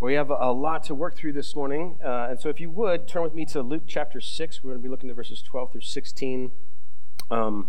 [0.00, 1.96] We have a lot to work through this morning.
[2.04, 4.62] Uh, and so, if you would, turn with me to Luke chapter 6.
[4.62, 6.52] We're going to be looking at verses 12 through 16.
[7.32, 7.66] Um,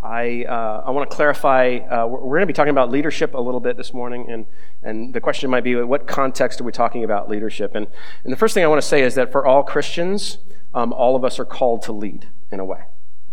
[0.00, 3.40] I, uh, I want to clarify, uh, we're, going to be talking about leadership a
[3.40, 4.30] little bit this morning.
[4.30, 4.46] And,
[4.84, 7.74] and the question might be what context are we talking about leadership?
[7.74, 7.88] And,
[8.22, 10.38] and the first thing I want to say is that for all Christians,
[10.74, 12.82] um, all of us are called to lead in a way.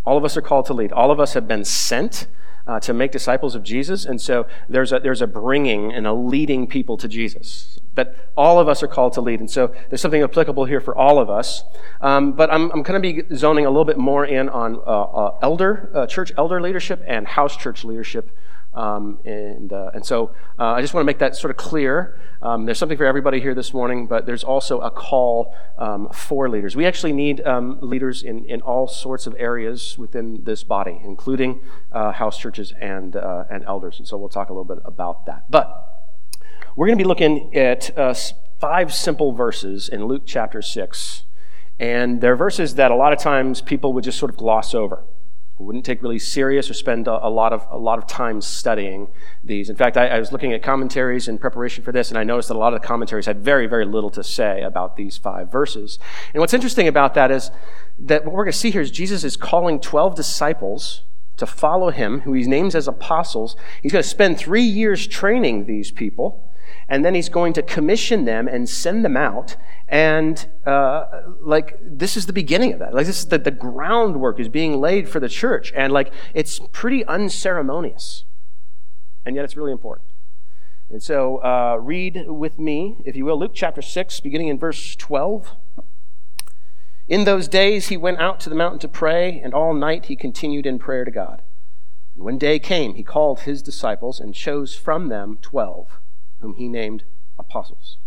[0.03, 0.91] All of us are called to lead.
[0.91, 2.25] All of us have been sent
[2.67, 4.05] uh, to make disciples of Jesus.
[4.05, 8.59] And so there's a, there's a bringing and a leading people to Jesus that all
[8.59, 9.39] of us are called to lead.
[9.39, 11.63] And so there's something applicable here for all of us.
[11.99, 14.79] Um, but I'm, I'm going to be zoning a little bit more in on uh,
[14.79, 18.35] uh, elder, uh, church elder leadership and house church leadership
[18.73, 22.19] um, and, uh, and so uh, I just want to make that sort of clear.
[22.41, 26.49] Um, there's something for everybody here this morning, but there's also a call um, for
[26.49, 26.75] leaders.
[26.75, 31.59] We actually need um, leaders in, in all sorts of areas within this body, including
[31.91, 33.99] uh, house churches and, uh, and elders.
[33.99, 35.51] And so we'll talk a little bit about that.
[35.51, 35.87] But
[36.77, 38.13] we're going to be looking at uh,
[38.61, 41.23] five simple verses in Luke chapter 6.
[41.77, 45.03] And they're verses that a lot of times people would just sort of gloss over
[45.61, 49.07] wouldn't take really serious or spend a, a, lot of a lot of time studying
[49.43, 49.69] these.
[49.69, 52.49] In fact, I, I, was looking at commentaries in preparation for this, and I noticed
[52.49, 55.51] that a lot of the commentaries had very, very little to say about these five
[55.51, 55.99] verses.
[56.33, 57.51] And what's interesting about that is
[57.99, 61.03] that what we're going to see here is Jesus is calling twelve disciples
[61.37, 63.55] to follow him, who he names as apostles.
[63.81, 66.50] He's going to spend three years training these people
[66.87, 69.55] and then he's going to commission them and send them out.
[69.87, 71.05] And uh,
[71.39, 72.93] like this is the beginning of that.
[72.93, 76.59] Like this is the, the groundwork is being laid for the church, and like it's
[76.71, 78.25] pretty unceremonious,
[79.25, 80.09] and yet it's really important.
[80.89, 84.93] And so, uh, read with me, if you will, Luke chapter 6, beginning in verse
[84.97, 85.55] 12.
[87.07, 90.17] In those days he went out to the mountain to pray, and all night he
[90.17, 91.43] continued in prayer to God.
[92.15, 96.01] And when day came, he called his disciples and chose from them twelve
[96.41, 97.03] whom he named
[97.39, 97.97] apostles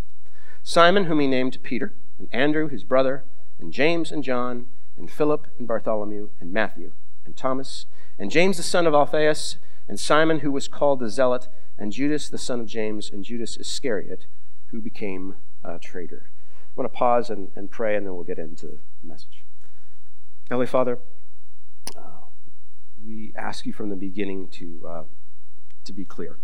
[0.67, 3.25] Simon, whom he named Peter, and Andrew, his brother,
[3.61, 6.93] and James and John, and Philip and Bartholomew, and Matthew,
[7.27, 7.85] and Thomas,
[8.19, 9.59] and James the son of Alphaeus,
[9.89, 13.59] and Simon, who was called the Zealot, and Judas the son of James, and Judas
[13.59, 14.27] Iscariot,
[14.69, 16.31] who became a traitor.
[16.71, 19.45] I'm going to pause and, and pray, and then we'll get into the message.
[20.49, 20.99] Heavenly Father,
[21.95, 22.25] uh,
[23.07, 25.05] we ask you from the beginning to, uh,
[25.85, 26.39] to be clear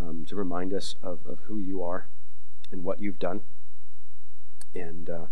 [0.00, 2.06] um, to remind us of, of who you are
[2.70, 3.42] and what you've done,
[4.74, 5.26] and uh,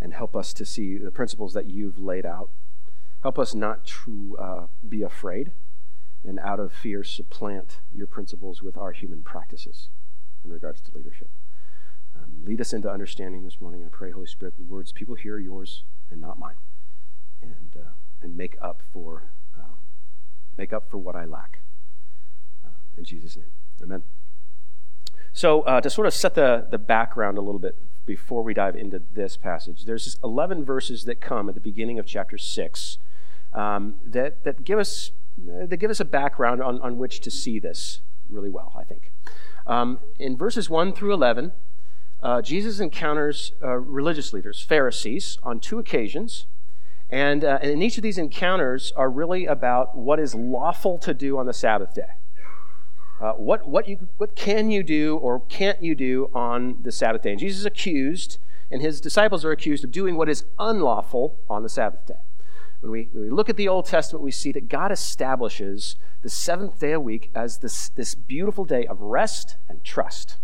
[0.00, 2.50] and help us to see the principles that you've laid out.
[3.22, 5.52] Help us not to uh, be afraid,
[6.24, 9.88] and out of fear supplant your principles with our human practices
[10.44, 11.28] in regards to leadership.
[12.14, 13.84] Um, lead us into understanding this morning.
[13.84, 16.56] I pray, Holy Spirit, the words people hear are yours and not mine,
[17.42, 17.90] and uh,
[18.22, 19.76] and make up for uh,
[20.56, 21.60] make up for what I lack.
[22.96, 23.52] In Jesus' name.
[23.82, 24.02] Amen.
[25.32, 27.76] So, uh, to sort of set the, the background a little bit
[28.06, 32.06] before we dive into this passage, there's 11 verses that come at the beginning of
[32.06, 32.98] chapter 6
[33.52, 37.58] um, that, that, give us, that give us a background on, on which to see
[37.58, 39.12] this really well, I think.
[39.66, 41.52] Um, in verses 1 through 11,
[42.22, 46.46] uh, Jesus encounters uh, religious leaders, Pharisees, on two occasions.
[47.10, 51.38] And, uh, and each of these encounters are really about what is lawful to do
[51.38, 52.16] on the Sabbath day.
[53.20, 57.22] Uh, what, what, you, what can you do or can't you do on the Sabbath
[57.22, 57.30] day?
[57.30, 58.38] And Jesus is accused,
[58.70, 62.14] and his disciples are accused of doing what is unlawful on the Sabbath day.
[62.80, 66.28] When we, when we look at the Old Testament, we see that God establishes the
[66.28, 70.36] seventh day a week as this, this beautiful day of rest and trust.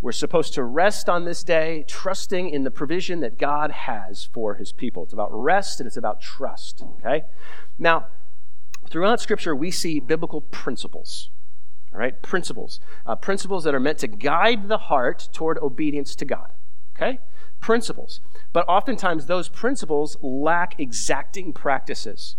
[0.00, 4.54] We're supposed to rest on this day, trusting in the provision that God has for
[4.54, 5.02] his people.
[5.02, 6.84] It's about rest and it's about trust.
[7.00, 7.24] Okay?
[7.78, 8.06] Now,
[8.88, 11.30] throughout Scripture, we see biblical principles
[11.92, 12.80] all right, principles.
[13.06, 16.50] Uh, principles that are meant to guide the heart toward obedience to God.
[16.96, 17.20] Okay?
[17.60, 18.20] Principles.
[18.52, 22.36] But oftentimes those principles lack exacting practices.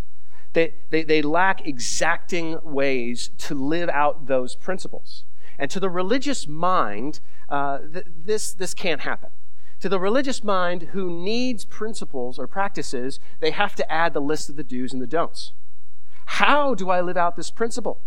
[0.54, 5.24] They, they, they lack exacting ways to live out those principles.
[5.60, 7.20] And to the religious mind,
[7.50, 9.30] uh, th- this, this can't happen.
[9.80, 14.50] To the religious mind who needs principles or practices, they have to add the list
[14.50, 15.54] of the do's and the don'ts.
[16.26, 18.02] How do I live out this principle?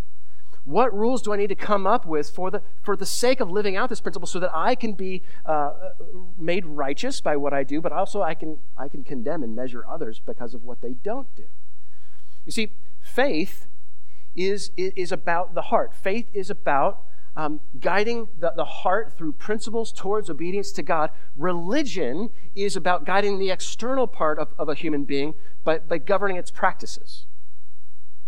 [0.64, 3.50] What rules do I need to come up with for the, for the sake of
[3.50, 5.72] living out this principle so that I can be uh,
[6.38, 9.84] made righteous by what I do, but also I can, I can condemn and measure
[9.88, 11.46] others because of what they don't do?
[12.44, 13.66] You see, faith
[14.36, 15.94] is, is about the heart.
[15.94, 17.04] Faith is about
[17.36, 21.10] um, guiding the, the heart through principles towards obedience to God.
[21.36, 25.34] Religion is about guiding the external part of, of a human being
[25.64, 27.26] by, by governing its practices.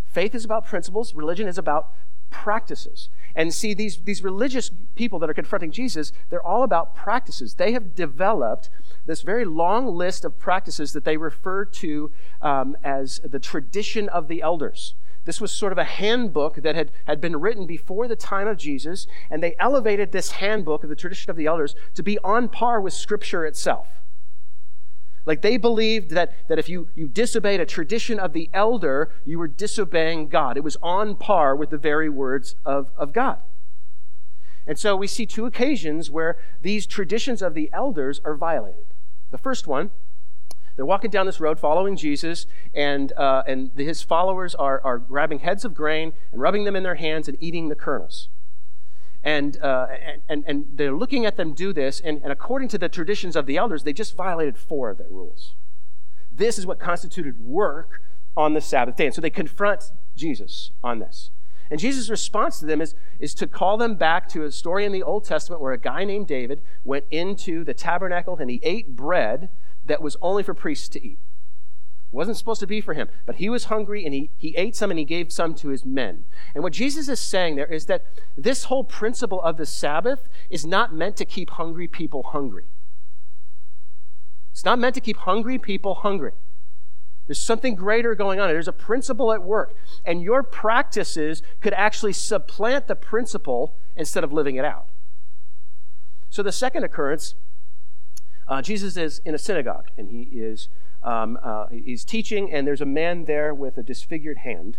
[0.06, 1.90] Faith is about principles, religion is about
[2.32, 3.08] practices.
[3.36, 7.54] And see, these, these religious people that are confronting Jesus, they're all about practices.
[7.54, 8.68] They have developed
[9.06, 14.28] this very long list of practices that they refer to um, as the tradition of
[14.28, 14.94] the elders.
[15.24, 18.56] This was sort of a handbook that had, had been written before the time of
[18.56, 22.48] Jesus, and they elevated this handbook of the tradition of the elders to be on
[22.48, 24.01] par with Scripture itself.
[25.24, 29.38] Like they believed that, that if you, you disobeyed a tradition of the elder, you
[29.38, 30.56] were disobeying God.
[30.56, 33.38] It was on par with the very words of, of God.
[34.66, 38.86] And so we see two occasions where these traditions of the elders are violated.
[39.30, 39.90] The first one,
[40.76, 45.40] they're walking down this road following Jesus, and, uh, and his followers are, are grabbing
[45.40, 48.28] heads of grain and rubbing them in their hands and eating the kernels.
[49.24, 49.86] And, uh,
[50.28, 53.46] and, and they're looking at them do this, and, and according to the traditions of
[53.46, 55.54] the elders, they just violated four of their rules.
[56.30, 58.00] This is what constituted work
[58.36, 59.06] on the Sabbath day.
[59.06, 61.30] And so they confront Jesus on this.
[61.70, 64.92] And Jesus' response to them is, is to call them back to a story in
[64.92, 68.94] the Old Testament where a guy named David went into the tabernacle and he ate
[68.94, 69.48] bread
[69.84, 71.18] that was only for priests to eat.
[72.12, 74.90] Wasn't supposed to be for him, but he was hungry and he, he ate some
[74.90, 76.24] and he gave some to his men.
[76.54, 78.04] And what Jesus is saying there is that
[78.36, 82.64] this whole principle of the Sabbath is not meant to keep hungry people hungry.
[84.52, 86.32] It's not meant to keep hungry people hungry.
[87.26, 88.48] There's something greater going on.
[88.48, 89.74] There's a principle at work.
[90.04, 94.88] And your practices could actually supplant the principle instead of living it out.
[96.28, 97.36] So the second occurrence,
[98.48, 100.68] uh, Jesus is in a synagogue and he is
[101.02, 104.78] um, uh, he's teaching, and there's a man there with a disfigured hand.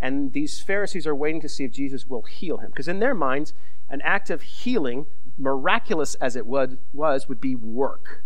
[0.00, 2.68] And these Pharisees are waiting to see if Jesus will heal him.
[2.70, 3.54] Because in their minds,
[3.88, 5.06] an act of healing,
[5.38, 8.24] miraculous as it would, was, would be work.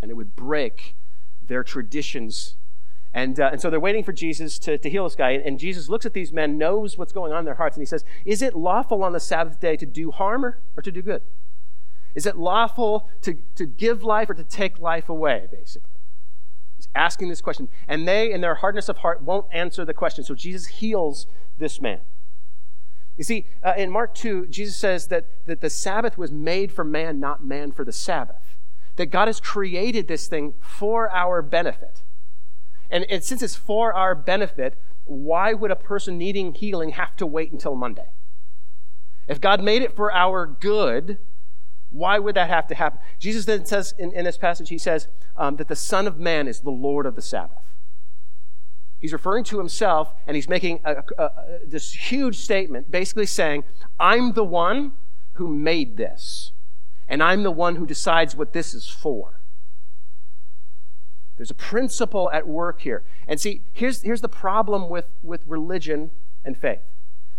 [0.00, 0.94] And it would break
[1.42, 2.56] their traditions.
[3.12, 5.32] And, uh, and so they're waiting for Jesus to, to heal this guy.
[5.32, 7.86] And, Jesus looks at these men, knows what's going on in their hearts, and he
[7.86, 11.02] says, Is it lawful on the Sabbath day to do harm or, or to do
[11.02, 11.22] good?
[12.14, 15.99] Is it lawful to, to give life or to take life away, basically?
[16.80, 17.68] He's asking this question.
[17.86, 20.24] And they, in their hardness of heart, won't answer the question.
[20.24, 21.26] So Jesus heals
[21.58, 22.00] this man.
[23.18, 26.82] You see, uh, in Mark 2, Jesus says that, that the Sabbath was made for
[26.82, 28.56] man, not man for the Sabbath.
[28.96, 32.02] That God has created this thing for our benefit.
[32.90, 37.26] And, and since it's for our benefit, why would a person needing healing have to
[37.26, 38.08] wait until Monday?
[39.28, 41.18] If God made it for our good,
[41.90, 43.00] why would that have to happen?
[43.18, 46.46] Jesus then says in, in this passage, he says um, that the Son of Man
[46.46, 47.58] is the Lord of the Sabbath.
[49.00, 51.32] He's referring to himself and he's making a, a, a,
[51.66, 53.64] this huge statement, basically saying,
[53.98, 54.92] I'm the one
[55.34, 56.52] who made this,
[57.08, 59.40] and I'm the one who decides what this is for.
[61.36, 63.02] There's a principle at work here.
[63.26, 66.10] And see, here's, here's the problem with, with religion
[66.44, 66.80] and faith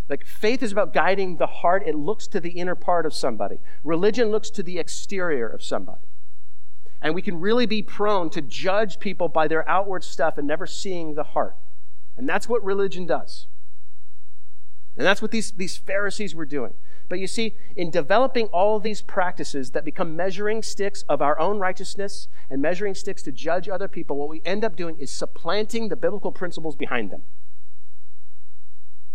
[0.08, 3.58] like faith is about guiding the heart, it looks to the inner part of somebody.
[3.84, 6.06] Religion looks to the exterior of somebody.
[7.00, 10.66] And we can really be prone to judge people by their outward stuff and never
[10.66, 11.56] seeing the heart.
[12.16, 13.46] And that's what religion does.
[14.96, 16.74] And that's what these, these Pharisees were doing.
[17.08, 21.58] But you see, in developing all these practices that become measuring sticks of our own
[21.58, 25.88] righteousness and measuring sticks to judge other people, what we end up doing is supplanting
[25.88, 27.22] the biblical principles behind them.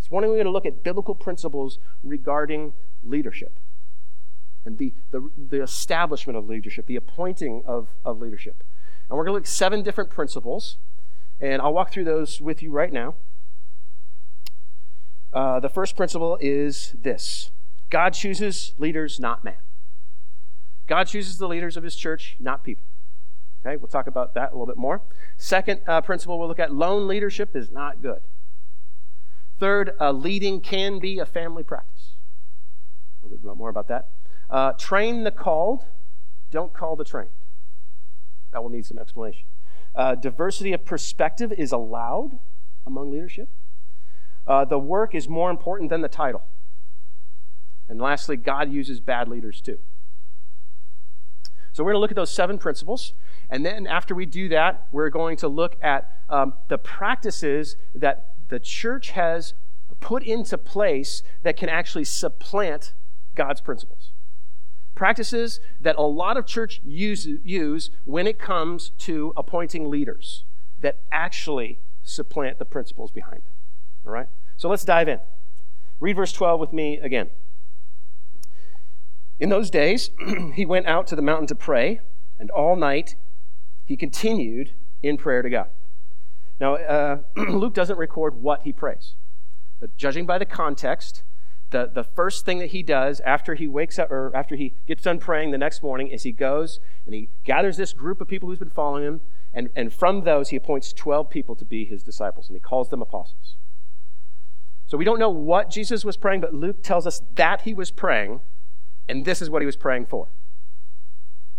[0.07, 2.71] This morning we're going to look at biblical principles regarding
[3.03, 3.59] leadership
[4.65, 8.63] and the, the, the establishment of leadership, the appointing of, of leadership.
[9.09, 10.77] And we're going to look at seven different principles,
[11.41, 13.15] and I'll walk through those with you right now.
[15.33, 17.51] Uh, the first principle is this
[17.89, 19.57] God chooses leaders, not man.
[20.87, 22.85] God chooses the leaders of his church, not people.
[23.59, 25.01] Okay, we'll talk about that a little bit more.
[25.35, 28.21] Second uh, principle we'll look at lone leadership is not good.
[29.59, 32.15] Third, uh, leading can be a family practice.
[33.21, 34.09] A little bit more about that.
[34.49, 35.85] Uh, train the called,
[36.51, 37.29] don't call the trained.
[38.51, 39.45] That will need some explanation.
[39.95, 42.39] Uh, diversity of perspective is allowed
[42.85, 43.49] among leadership.
[44.45, 46.43] Uh, the work is more important than the title.
[47.89, 49.79] And lastly, God uses bad leaders too.
[51.73, 53.13] So we're going to look at those seven principles.
[53.49, 58.36] And then after we do that, we're going to look at um, the practices that
[58.49, 59.53] the church has
[59.99, 62.93] put into place that can actually supplant
[63.35, 64.11] God's principles.
[64.95, 70.43] Practices that a lot of church use, use when it comes to appointing leaders
[70.79, 73.53] that actually supplant the principles behind them.
[74.05, 74.27] All right?
[74.55, 75.19] So let's dive in.
[75.99, 77.29] Read verse 12 with me again.
[79.39, 80.09] In those days,
[80.55, 82.01] he went out to the mountain to pray,
[82.39, 83.15] and all night
[83.85, 84.73] he continued
[85.03, 85.69] in prayer to God.
[86.59, 89.15] Now, uh, Luke doesn't record what he prays,
[89.79, 91.23] but judging by the context,
[91.69, 95.03] the, the first thing that he does after he wakes up or after he gets
[95.03, 98.47] done praying the next morning is he goes and he gathers this group of people
[98.47, 99.21] who's been following him.
[99.53, 102.89] And, and from those, he appoints 12 people to be his disciples, and he calls
[102.89, 103.55] them apostles.
[104.85, 107.89] So we don't know what Jesus was praying, but Luke tells us that he was
[107.89, 108.41] praying,
[109.09, 110.29] and this is what he was praying for.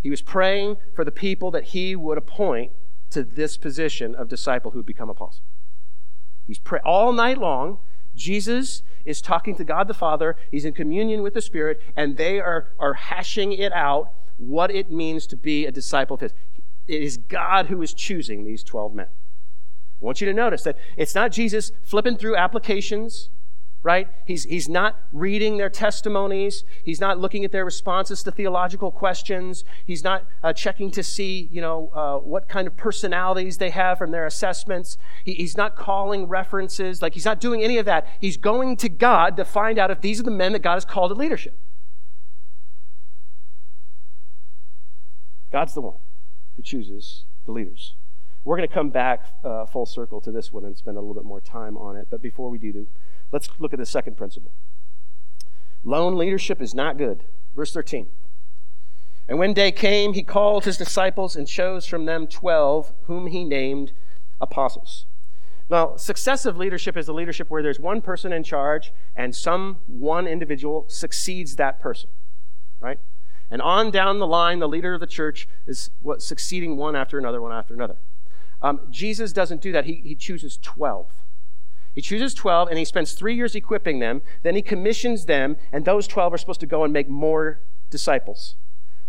[0.01, 2.71] He was praying for the people that he would appoint
[3.11, 5.43] to this position of disciple who become apostle.
[6.45, 7.79] He's pray all night long.
[8.15, 10.35] Jesus is talking to God the Father.
[10.51, 14.91] He's in communion with the Spirit, and they are, are hashing it out what it
[14.91, 16.33] means to be a disciple of His.
[16.87, 19.07] It is God who is choosing these 12 men.
[19.07, 23.29] I want you to notice that it's not Jesus flipping through applications
[23.81, 24.09] right?
[24.25, 26.63] He's, he's not reading their testimonies.
[26.83, 29.63] He's not looking at their responses to theological questions.
[29.85, 33.97] He's not uh, checking to see, you know, uh, what kind of personalities they have
[33.97, 34.97] from their assessments.
[35.23, 37.01] He, he's not calling references.
[37.01, 38.07] Like, he's not doing any of that.
[38.19, 40.85] He's going to God to find out if these are the men that God has
[40.85, 41.57] called to leadership.
[45.51, 45.95] God's the one
[46.57, 47.95] who chooses the leaders.
[48.43, 51.15] We're going to come back uh, full circle to this one and spend a little
[51.15, 52.07] bit more time on it.
[52.09, 52.87] But before we do,
[53.31, 54.53] let's look at the second principle.
[55.83, 57.23] Lone leadership is not good.
[57.55, 58.07] Verse 13.
[59.27, 63.43] And when day came, he called his disciples and chose from them 12, whom he
[63.43, 63.93] named
[64.41, 65.05] apostles.
[65.69, 70.25] Now, successive leadership is a leadership where there's one person in charge and some one
[70.25, 72.09] individual succeeds that person,
[72.79, 72.99] right?
[73.51, 77.19] And on down the line, the leader of the church is what succeeding one after
[77.19, 77.97] another, one after another.
[78.63, 79.85] Um, Jesus doesn't do that.
[79.85, 81.07] He, he chooses 12.
[81.93, 84.21] He chooses 12 and he spends three years equipping them.
[84.43, 88.55] Then he commissions them, and those 12 are supposed to go and make more disciples,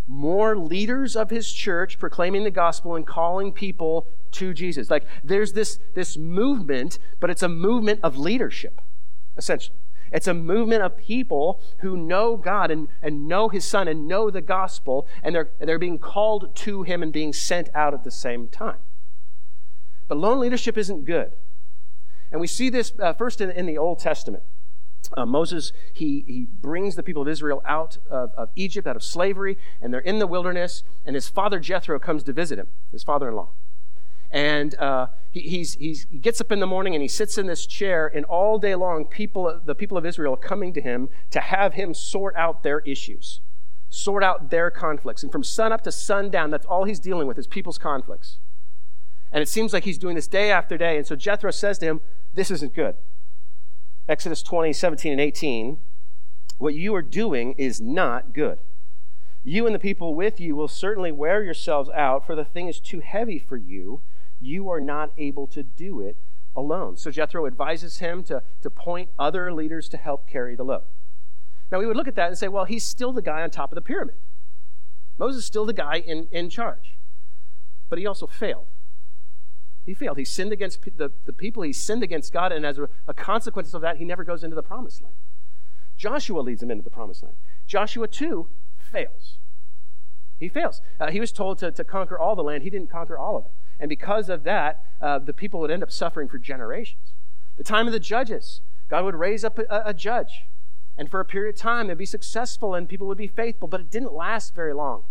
[0.07, 4.91] more leaders of his church proclaiming the gospel and calling people to Jesus.
[4.91, 8.81] Like there's this, this movement, but it's a movement of leadership,
[9.37, 9.79] essentially.
[10.13, 14.31] It's a movement of people who know God and, and know his son and know
[14.31, 18.11] the gospel, and they're, they're being called to him and being sent out at the
[18.11, 18.79] same time.
[20.09, 21.37] But lone leadership isn't good.
[22.33, 24.45] And we see this uh, first in, in, the Old Testament.
[25.17, 29.03] Uh, Moses, he, he brings the people of Israel out of, of Egypt, out of
[29.03, 33.03] slavery, and they're in the wilderness, and his father Jethro comes to visit him, his
[33.03, 33.51] father in law.
[34.31, 37.47] And uh, he, he's, he's, he gets up in the morning and he sits in
[37.47, 41.09] this chair, and all day long, people, the people of Israel are coming to him
[41.31, 43.41] to have him sort out their issues,
[43.89, 45.25] sort out their conflicts.
[45.25, 48.39] And from sun up to sundown, that's all he's dealing with is people's conflicts.
[49.33, 50.97] And it seems like he's doing this day after day.
[50.97, 52.01] And so Jethro says to him,
[52.33, 52.97] This isn't good.
[54.09, 55.79] Exodus 20, 17, and 18.
[56.59, 58.59] What you are doing is not good.
[59.43, 62.79] You and the people with you will certainly wear yourselves out, for the thing is
[62.79, 64.03] too heavy for you.
[64.41, 66.17] You are not able to do it
[66.55, 66.97] alone.
[66.97, 70.83] So Jethro advises him to, to point other leaders to help carry the load.
[71.73, 73.71] Now, we would look at that and say, well, he's still the guy on top
[73.71, 74.17] of the pyramid.
[75.19, 76.99] Moses is still the guy in, in charge.
[77.89, 78.67] But he also failed.
[79.85, 80.19] He failed.
[80.19, 81.63] He sinned against the, the people.
[81.63, 82.53] He sinned against God.
[82.53, 85.15] And as a, a consequence of that, he never goes into the promised land.
[85.97, 87.37] Joshua leads him into the promised land.
[87.67, 89.39] Joshua, too, fails.
[90.39, 90.81] He fails.
[90.99, 92.63] Uh, he was told to, to conquer all the land.
[92.63, 93.53] He didn't conquer all of it.
[93.79, 97.13] And because of that, uh, the people would end up suffering for generations.
[97.57, 100.47] The time of the judges, God would raise up a, a judge.
[100.97, 103.81] And for a period of time, they'd be successful and people would be faithful, but
[103.81, 105.05] it didn't last very long.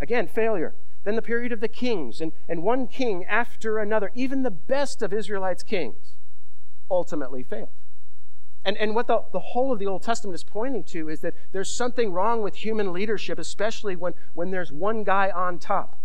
[0.00, 0.74] Again, failure.
[1.06, 5.02] Then the period of the kings, and, and one king after another, even the best
[5.02, 6.16] of Israelites' kings,
[6.90, 7.68] ultimately failed.
[8.64, 11.34] And, and what the, the whole of the Old Testament is pointing to is that
[11.52, 16.00] there's something wrong with human leadership, especially when, when there's one guy on top.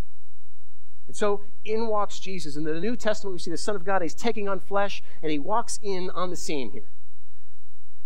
[1.08, 2.56] And so in walks Jesus.
[2.56, 5.32] In the New Testament, we see the Son of God, he's taking on flesh, and
[5.32, 6.92] he walks in on the scene here.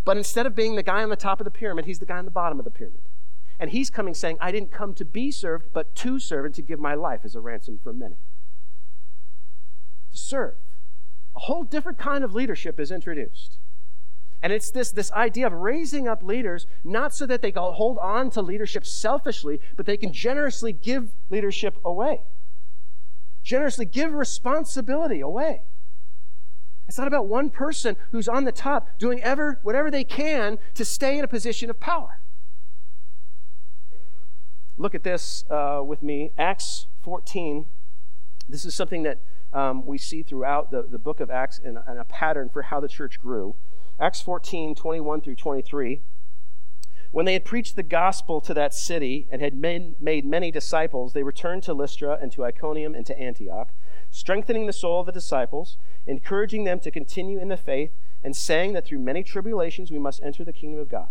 [0.05, 2.19] But instead of being the guy on the top of the pyramid, he's the guy
[2.19, 3.01] on the bottom of the pyramid.
[3.59, 6.61] And he's coming saying, I didn't come to be served, but to serve and to
[6.61, 8.17] give my life as a ransom for many.
[10.11, 10.55] To serve.
[11.35, 13.59] A whole different kind of leadership is introduced.
[14.41, 18.29] And it's this, this idea of raising up leaders, not so that they hold on
[18.31, 22.21] to leadership selfishly, but they can generously give leadership away.
[23.43, 25.63] Generously give responsibility away.
[26.87, 30.85] It's not about one person who's on the top doing ever, whatever they can to
[30.85, 32.19] stay in a position of power.
[34.77, 36.31] Look at this uh, with me.
[36.37, 37.65] Acts 14.
[38.47, 39.21] This is something that
[39.53, 42.89] um, we see throughout the, the book of Acts and, a pattern for how the
[42.89, 43.55] church grew.
[43.99, 46.01] Acts 14, 21 through 23.
[47.11, 51.23] When they had preached the gospel to that city and had made many disciples, they
[51.23, 53.71] returned to Lystra and to Iconium and to Antioch,
[54.11, 57.91] strengthening the soul of the disciples, encouraging them to continue in the faith
[58.21, 61.09] and saying that through many tribulations we must enter the kingdom of God.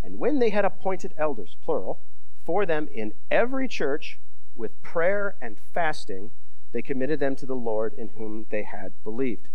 [0.00, 2.00] And when they had appointed elders, plural,
[2.48, 4.18] for them in every church
[4.56, 6.30] with prayer and fasting,
[6.72, 9.48] they committed them to the Lord in whom they had believed.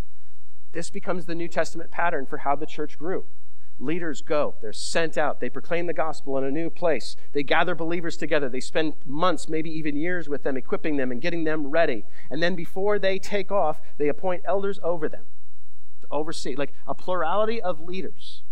[0.73, 3.25] This becomes the New Testament pattern for how the church grew.
[3.79, 7.73] Leaders go, they're sent out, they proclaim the gospel in a new place, they gather
[7.73, 11.71] believers together, they spend months, maybe even years with them, equipping them and getting them
[11.71, 12.05] ready.
[12.29, 15.25] And then before they take off, they appoint elders over them
[16.01, 18.43] to oversee, like a plurality of leaders.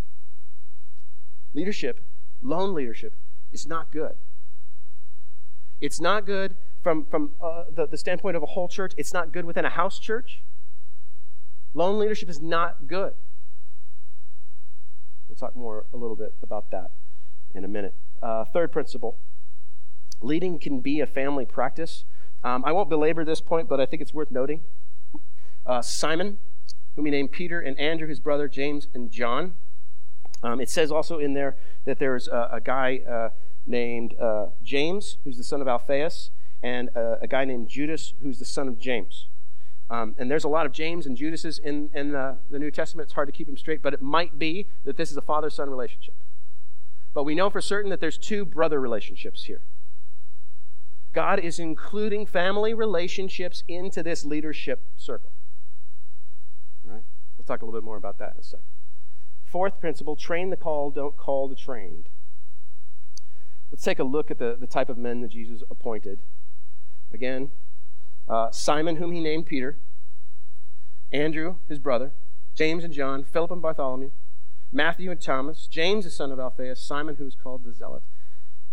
[1.54, 2.04] Leadership,
[2.42, 3.16] lone leadership,
[3.52, 4.16] is not good.
[5.82, 8.94] It's not good from, from uh, the, the standpoint of a whole church.
[8.98, 10.44] It's not good within a house church.
[11.74, 13.14] Lone leadership is not good.
[15.28, 16.92] We'll talk more a little bit about that
[17.54, 17.96] in a minute.
[18.22, 19.18] Uh, third principle
[20.22, 22.06] leading can be a family practice.
[22.44, 24.62] Um, I won't belabor this point, but I think it's worth noting.
[25.66, 26.38] Uh, Simon,
[26.96, 29.56] whom he named Peter, and Andrew, his brother, James, and John.
[30.44, 33.30] Um, it says also in there that there's a, a guy uh,
[33.66, 36.32] named uh, James, who's the son of Alphaeus,
[36.64, 39.28] and uh, a guy named Judas, who's the son of James.
[39.90, 43.08] Um, and there's a lot of James and Judases in, in the, the New Testament.
[43.08, 45.50] It's hard to keep them straight, but it might be that this is a father
[45.50, 46.16] son relationship.
[47.14, 49.62] But we know for certain that there's two brother relationships here.
[51.14, 55.34] God is including family relationships into this leadership circle.
[56.88, 57.04] All right?
[57.38, 58.66] We'll talk a little bit more about that in a second.
[59.44, 62.08] Fourth principle train the call, don't call the trained.
[63.72, 66.20] Let's take a look at the, the type of men that Jesus appointed.
[67.14, 67.52] Again,
[68.28, 69.78] uh, Simon, whom he named Peter,
[71.12, 72.12] Andrew, his brother,
[72.54, 74.12] James and John, Philip and Bartholomew,
[74.72, 78.04] Matthew and Thomas, James, the son of Alphaeus, Simon, who is called the Zealot,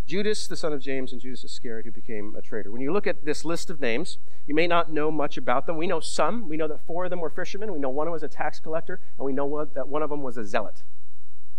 [0.05, 2.71] Judas, the son of James, and Judas Iscariot, who became a traitor.
[2.71, 5.77] When you look at this list of names, you may not know much about them.
[5.77, 6.49] We know some.
[6.49, 7.71] We know that four of them were fishermen.
[7.71, 10.35] We know one was a tax collector, and we know that one of them was
[10.37, 10.83] a zealot,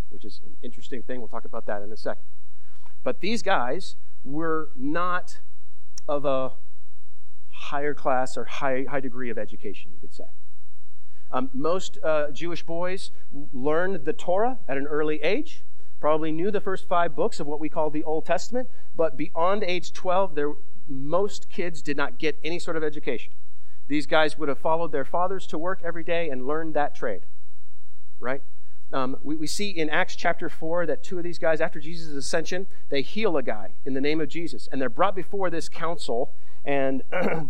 [0.09, 1.21] which is an interesting thing.
[1.21, 2.25] We'll talk about that in a second.
[3.03, 5.41] But these guys were not
[6.09, 6.53] of a
[7.51, 10.25] higher class or high, high degree of education, you could say.
[11.33, 13.11] Um, most uh, Jewish boys
[13.53, 15.63] learned the Torah at an early age,
[16.01, 19.63] probably knew the first five books of what we call the Old Testament, but beyond
[19.63, 20.53] age 12, there,
[20.89, 23.33] most kids did not get any sort of education.
[23.87, 27.27] These guys would have followed their fathers to work every day and learned that trade,
[28.19, 28.43] right?
[28.93, 32.15] Um, we, we see in Acts chapter 4 that two of these guys, after Jesus'
[32.15, 34.69] ascension, they heal a guy in the name of Jesus.
[34.71, 36.33] And they're brought before this council.
[36.65, 37.45] And uh,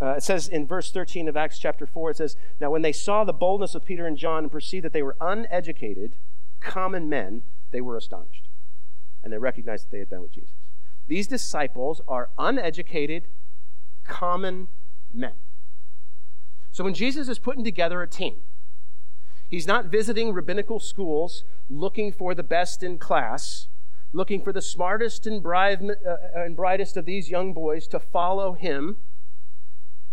[0.00, 3.24] it says in verse 13 of Acts chapter 4, it says, Now when they saw
[3.24, 6.16] the boldness of Peter and John and perceived that they were uneducated,
[6.60, 8.48] common men, they were astonished.
[9.22, 10.54] And they recognized that they had been with Jesus.
[11.06, 13.28] These disciples are uneducated,
[14.04, 14.68] common
[15.12, 15.32] men.
[16.72, 18.36] So when Jesus is putting together a team,
[19.50, 23.66] He's not visiting rabbinical schools looking for the best in class,
[24.12, 25.76] looking for the smartest uh,
[26.34, 28.98] and brightest of these young boys to follow him.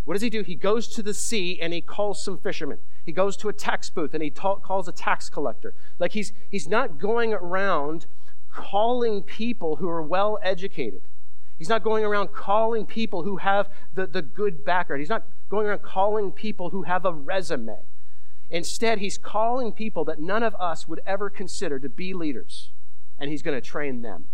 [0.05, 0.41] What does he do?
[0.41, 2.79] He goes to the sea and he calls some fishermen.
[3.05, 5.75] He goes to a tax booth and he ta- calls a tax collector.
[5.99, 8.07] Like he's, he's not going around
[8.51, 11.01] calling people who are well educated.
[11.59, 15.01] He's not going around calling people who have the, the good background.
[15.01, 17.77] He's not going around calling people who have a resume.
[18.49, 22.71] Instead, he's calling people that none of us would ever consider to be leaders,
[23.19, 24.25] and he's going to train them.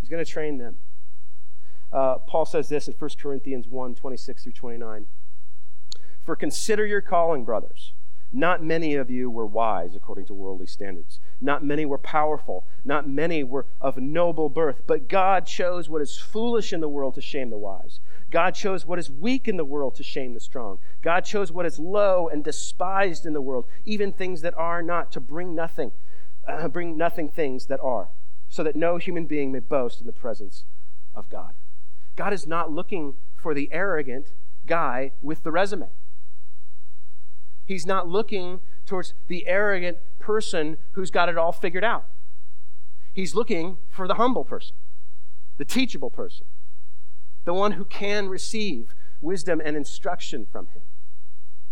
[0.00, 0.76] He's going to train them.
[1.92, 5.06] Uh, Paul says this in 1 Corinthians 1 26 through 29.
[6.24, 7.92] For consider your calling, brothers.
[8.32, 11.20] Not many of you were wise according to worldly standards.
[11.40, 12.66] Not many were powerful.
[12.84, 14.82] Not many were of noble birth.
[14.88, 18.00] But God chose what is foolish in the world to shame the wise.
[18.34, 20.80] God chose what is weak in the world to shame the strong.
[21.02, 25.12] God chose what is low and despised in the world, even things that are not,
[25.12, 25.92] to bring nothing,
[26.48, 28.08] uh, bring nothing things that are,
[28.48, 30.64] so that no human being may boast in the presence
[31.14, 31.54] of God.
[32.16, 34.32] God is not looking for the arrogant
[34.66, 35.90] guy with the resume.
[37.64, 42.06] He's not looking towards the arrogant person who's got it all figured out.
[43.12, 44.74] He's looking for the humble person,
[45.56, 46.46] the teachable person,
[47.44, 50.82] the one who can receive wisdom and instruction from him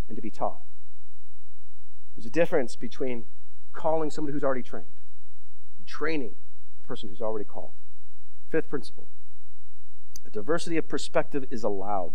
[0.09, 0.63] and to be taught.
[2.15, 3.25] There's a difference between
[3.73, 4.87] calling someone who's already trained
[5.79, 6.35] and training
[6.83, 7.73] a person who's already called.
[8.51, 9.09] Fifth principle
[10.25, 12.13] a diversity of perspective is allowed.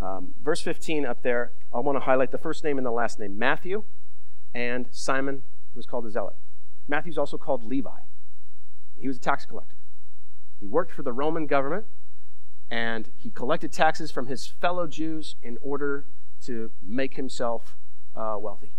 [0.00, 3.18] Um, verse 15 up there, I want to highlight the first name and the last
[3.18, 3.82] name Matthew
[4.54, 6.36] and Simon, who was called a Zealot.
[6.86, 7.90] Matthew's also called Levi.
[8.96, 9.76] He was a tax collector.
[10.60, 11.86] He worked for the Roman government
[12.70, 16.06] and he collected taxes from his fellow Jews in order
[16.42, 17.76] to make himself
[18.14, 18.72] uh, wealthy.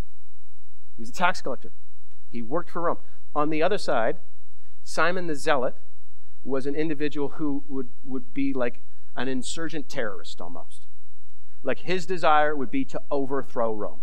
[0.95, 1.71] He was a tax collector.
[2.29, 2.97] He worked for Rome.
[3.35, 4.17] On the other side,
[4.83, 5.75] Simon the Zealot
[6.43, 8.81] was an individual who would, would be like
[9.15, 10.87] an insurgent terrorist almost.
[11.63, 14.01] Like his desire would be to overthrow Rome.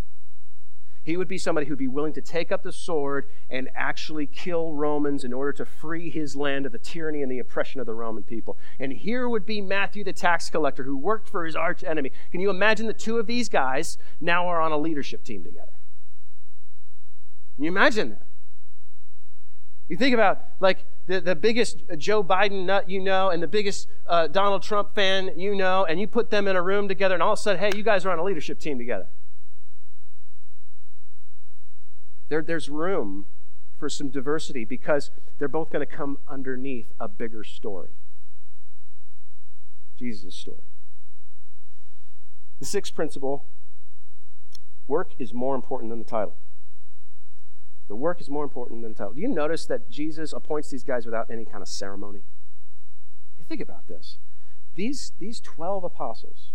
[1.04, 4.72] He would be somebody who'd be willing to take up the sword and actually kill
[4.72, 7.94] Romans in order to free his land of the tyranny and the oppression of the
[7.94, 8.56] Roman people.
[8.80, 12.10] And here would be Matthew the tax collector who worked for his arch enemy.
[12.30, 15.72] Can you imagine the two of these guys now are on a leadership team together?
[17.56, 18.22] Can you imagine that?
[19.88, 23.88] You think about like the, the biggest Joe Biden nut you know and the biggest
[24.06, 27.22] uh, Donald Trump fan you know, and you put them in a room together, and
[27.22, 29.06] all of a sudden, hey, you guys are on a leadership team together.
[32.34, 33.26] There, there's room
[33.78, 37.90] for some diversity because they're both going to come underneath a bigger story
[39.96, 40.64] Jesus' story.
[42.58, 43.44] The sixth principle
[44.88, 46.34] work is more important than the title.
[47.86, 49.12] The work is more important than the title.
[49.12, 52.24] Do you notice that Jesus appoints these guys without any kind of ceremony?
[53.48, 54.18] Think about this.
[54.74, 56.50] These, these 12 apostles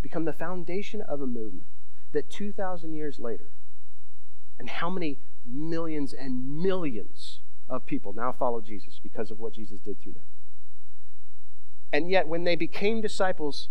[0.00, 1.68] become the foundation of a movement
[2.12, 3.50] that 2,000 years later
[4.58, 9.78] and how many millions and millions of people now follow Jesus because of what Jesus
[9.80, 10.22] did through them.
[11.92, 13.68] And yet, when they became disciples,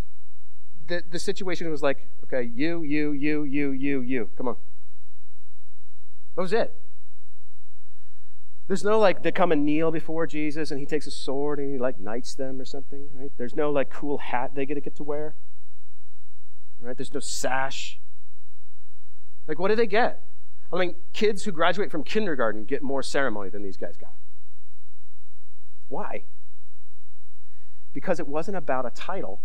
[0.88, 4.30] the, the situation was like, okay, you, you, you, you, you, you.
[4.38, 4.56] Come on.
[6.36, 6.73] That was it.
[8.67, 11.71] There's no like they come and kneel before Jesus and he takes a sword and
[11.71, 13.32] he like knights them or something, right?
[13.38, 15.36] There's no like cool hat they get to get to wear.
[16.80, 16.97] Right?
[16.97, 18.00] There's no sash.
[19.47, 20.21] Like what do they get?
[20.71, 24.13] I mean, kids who graduate from kindergarten get more ceremony than these guys got.
[25.88, 26.25] Why?
[27.93, 29.41] Because it wasn't about a title,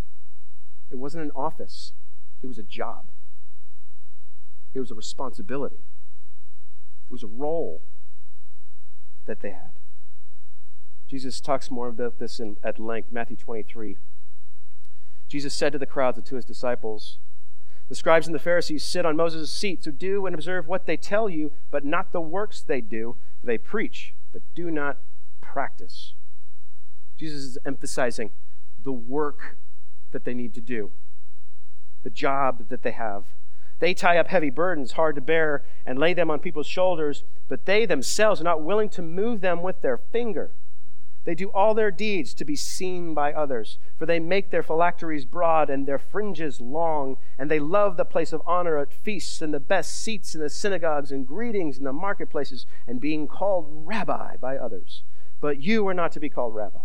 [0.91, 1.93] it wasn't an office,
[2.41, 3.05] it was a job,
[4.73, 5.85] it was a responsibility,
[7.07, 7.81] it was a role
[9.25, 9.71] that they had.
[11.07, 13.97] Jesus talks more about this in, at length, Matthew 23.
[15.27, 17.17] Jesus said to the crowds and to his disciples,
[17.89, 20.97] the scribes and the Pharisees sit on Moses' seat, so do and observe what they
[20.97, 23.17] tell you, but not the works they do.
[23.41, 24.97] For they preach, but do not
[25.41, 26.13] practice.
[27.17, 28.31] Jesus is emphasizing
[28.83, 29.57] the work
[30.11, 30.91] that they need to do,
[32.03, 33.25] the job that they have.
[33.79, 37.65] They tie up heavy burdens, hard to bear, and lay them on people's shoulders, but
[37.65, 40.51] they themselves are not willing to move them with their finger.
[41.25, 45.23] They do all their deeds to be seen by others, for they make their phylacteries
[45.23, 49.53] broad and their fringes long, and they love the place of honor at feasts and
[49.53, 54.35] the best seats in the synagogues and greetings in the marketplaces and being called rabbi
[54.35, 55.03] by others.
[55.39, 56.79] But you are not to be called rabbi,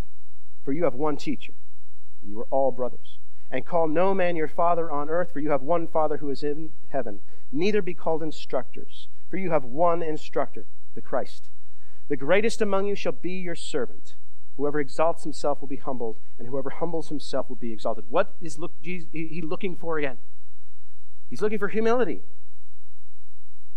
[0.64, 1.54] for you have one teacher,
[2.22, 3.18] and you are all brothers.
[3.50, 6.42] And call no man your father on earth, for you have one Father who is
[6.42, 7.20] in heaven.
[7.50, 11.48] Neither be called instructors, for you have one instructor, the Christ.
[12.08, 14.16] The greatest among you shall be your servant.
[14.58, 18.06] Whoever exalts himself will be humbled, and whoever humbles himself will be exalted.
[18.08, 20.18] What is look, he looking for again?
[21.30, 22.22] He's looking for humility.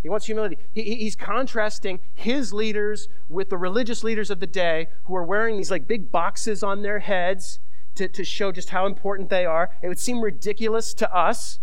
[0.01, 0.57] He wants humility.
[0.73, 5.55] He, he's contrasting his leaders with the religious leaders of the day who are wearing
[5.55, 7.59] these like big boxes on their heads
[7.93, 9.69] to, to show just how important they are.
[9.83, 11.59] It would seem ridiculous to us,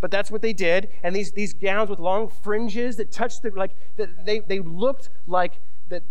[0.00, 0.88] but that's what they did.
[1.02, 5.10] And these, these gowns with long fringes that touched the like that they, they looked
[5.26, 6.04] like that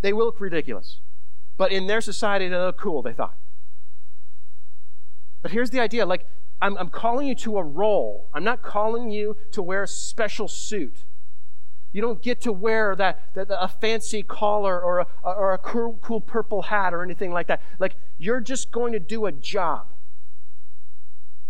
[0.00, 0.98] they look ridiculous.
[1.58, 3.36] But in their society, they look cool, they thought.
[5.42, 6.26] But here's the idea like,
[6.62, 8.30] I'm, I'm calling you to a role.
[8.32, 11.04] I'm not calling you to wear a special suit.
[11.92, 15.98] You don't get to wear that, that a fancy collar or a, or a cool,
[16.00, 17.60] cool purple hat or anything like that.
[17.78, 19.86] Like, you're just going to do a job.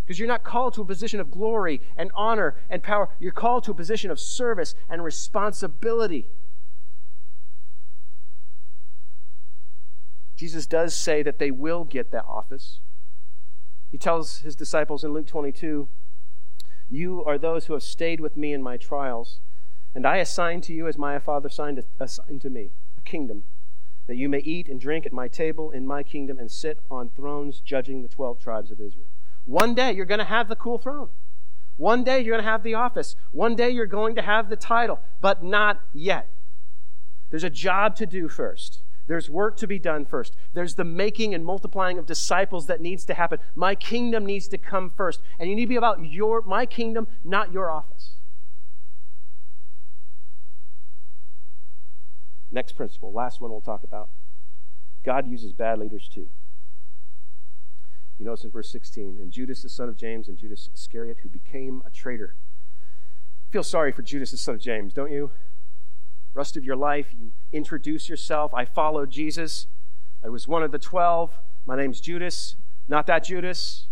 [0.05, 3.11] Because you're not called to a position of glory and honor and power.
[3.19, 6.29] You're called to a position of service and responsibility.
[10.39, 12.79] Jesus does say that they will get that office.
[13.91, 15.89] He tells his disciples in Luke 22
[16.89, 19.41] You are those who have stayed with me in my trials,
[19.97, 21.83] and I assign to you, as my Father assigned
[22.41, 23.43] to me, a kingdom,
[24.07, 27.09] that you may eat and drink at my table in my kingdom and sit on
[27.09, 29.09] thrones judging the 12 tribes of Israel.
[29.45, 31.09] One day you're going to have the cool throne.
[31.77, 33.17] One day you're going to have the office.
[33.33, 36.29] One day you're going to have the title, but not yet.
[37.31, 38.83] There's a job to do first.
[39.09, 40.37] There's work to be done first.
[40.53, 43.39] There's the making and multiplying of disciples that needs to happen.
[43.57, 45.23] My kingdom needs to come first.
[45.39, 48.17] And you need to be about your my kingdom, not your office.
[52.51, 54.11] Next principle, last one we'll talk about.
[55.05, 56.29] God uses bad leaders too.
[58.19, 61.29] You notice in verse 16, and Judas, the son of James, and Judas Iscariot, who
[61.29, 62.35] became a traitor.
[63.51, 65.31] feel sorry for Judas, the son of James, don't you?
[66.35, 68.55] Rest of your life, you introduce yourself.
[68.55, 69.67] I followed Jesus.
[70.25, 71.39] I was one of the twelve.
[71.67, 72.57] My name's Judas.
[72.89, 73.87] Not that Judas,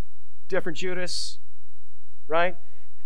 [0.49, 1.39] different Judas,
[2.29, 2.57] right?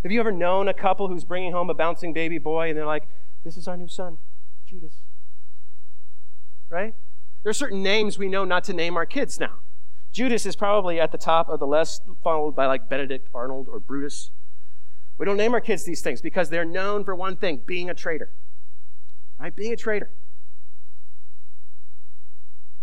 [0.02, 2.86] Have you ever known a couple who's bringing home a bouncing baby boy and they're
[2.86, 3.08] like,
[3.44, 4.18] this is our new son,
[4.66, 5.02] Judas?
[6.68, 6.94] Right?
[7.42, 9.54] There are certain names we know not to name our kids now.
[10.12, 13.80] Judas is probably at the top of the list, followed by like Benedict Arnold or
[13.80, 14.30] Brutus.
[15.18, 17.94] We don't name our kids these things because they're known for one thing being a
[17.94, 18.32] traitor.
[19.40, 19.54] Right?
[19.54, 20.10] Being a traitor.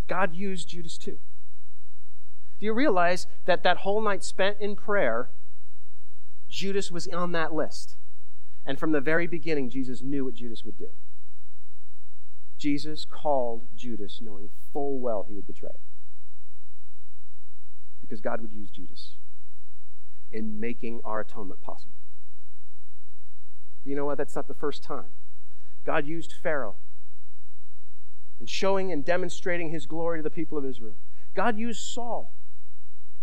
[0.08, 1.20] God used Judas too.
[2.60, 5.30] Do you realize that that whole night spent in prayer,
[6.50, 7.98] Judas was on that list?
[8.66, 10.90] And from the very beginning, Jesus knew what Judas would do.
[12.58, 15.82] Jesus called Judas knowing full well he would betray him.
[18.02, 19.14] Because God would use Judas
[20.32, 21.94] in making our atonement possible.
[23.84, 24.18] But you know what?
[24.18, 25.12] That's not the first time.
[25.88, 26.76] God used Pharaoh
[28.40, 30.98] in showing and demonstrating his glory to the people of Israel.
[31.34, 32.34] God used Saul.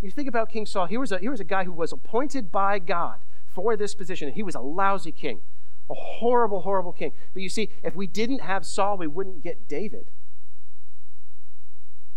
[0.00, 2.50] You think about King Saul, he was a, he was a guy who was appointed
[2.50, 4.32] by God for this position.
[4.32, 5.42] He was a lousy king
[5.90, 7.12] a horrible, horrible king.
[7.32, 10.10] But you see, if we didn't have Saul, we wouldn't get David.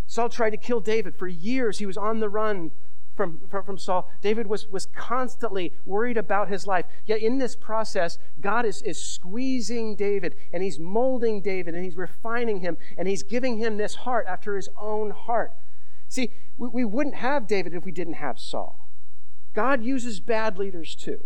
[0.06, 1.16] Saul tried to kill David.
[1.16, 2.72] For years, he was on the run
[3.18, 4.10] from, from, Saul.
[4.22, 6.86] David was, was constantly worried about his life.
[7.06, 11.98] Yet in this process, God is, is squeezing David and he's molding David and he's
[11.98, 15.54] refining him and he's giving him this heart after his own heart.
[16.08, 18.92] See, we, we wouldn't have David if we didn't have Saul.
[19.54, 21.26] God uses bad leaders too.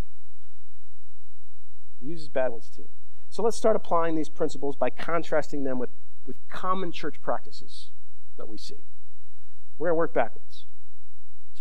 [1.99, 2.88] He uses bad ones too.
[3.30, 5.89] So let's start applying these principles by contrasting them with,
[6.25, 7.91] with common church practices
[8.38, 8.86] that we see.
[9.77, 10.65] We're going to work backwards.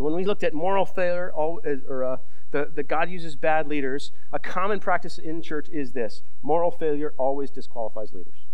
[0.01, 2.17] So when we looked at moral failure, or uh,
[2.53, 7.13] the, the God uses bad leaders, a common practice in church is this moral failure
[7.19, 8.47] always disqualifies leaders.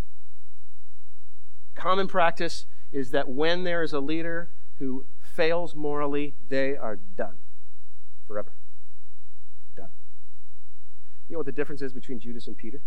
[1.77, 7.37] Common practice is that when there is a leader who fails morally, they are done
[8.27, 8.53] forever.
[9.67, 9.93] They're Done.
[11.29, 12.81] You know what the difference is between Judas and Peter?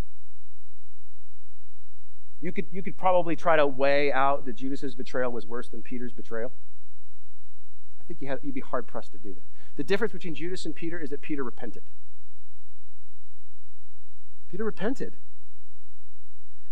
[2.41, 5.81] You could, you could probably try to weigh out that Judas's betrayal was worse than
[5.81, 6.51] Peter's betrayal.
[8.09, 9.43] Think you you'd be hard pressed to do that.
[9.75, 11.83] The difference between Judas and Peter is that Peter repented.
[14.49, 15.17] Peter repented.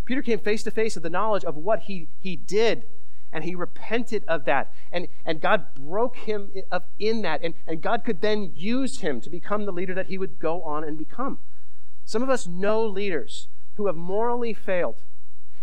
[0.06, 2.86] Peter came face to face with the knowledge of what he, he did,
[3.32, 4.74] and he repented of that.
[4.92, 6.52] And, and God broke him
[6.98, 10.18] in that, and, and God could then use him to become the leader that he
[10.18, 11.38] would go on and become.
[12.04, 15.04] Some of us know leaders who have morally failed.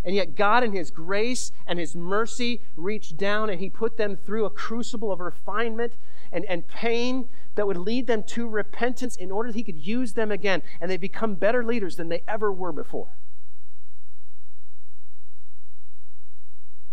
[0.05, 4.17] And yet, God, in His grace and His mercy, reached down and He put them
[4.17, 5.97] through a crucible of refinement
[6.31, 10.13] and, and pain that would lead them to repentance in order that He could use
[10.13, 10.63] them again.
[10.81, 13.17] And they become better leaders than they ever were before.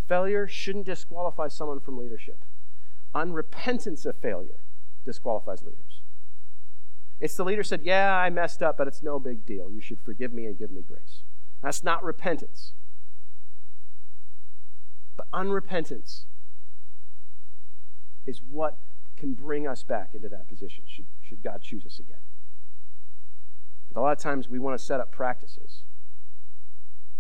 [0.08, 2.44] Failure shouldn't disqualify someone from leadership.
[3.14, 4.62] Unrepentance of failure
[5.06, 6.02] disqualifies leaders.
[7.20, 9.70] It's the leader said, Yeah, I messed up, but it's no big deal.
[9.70, 11.24] You should forgive me and give me grace.
[11.62, 12.74] That's not repentance.
[15.18, 16.26] But unrepentance
[18.26, 18.78] is what
[19.18, 22.22] can bring us back into that position, should, should God choose us again.
[23.94, 25.84] But a lot of times we want to set up practices,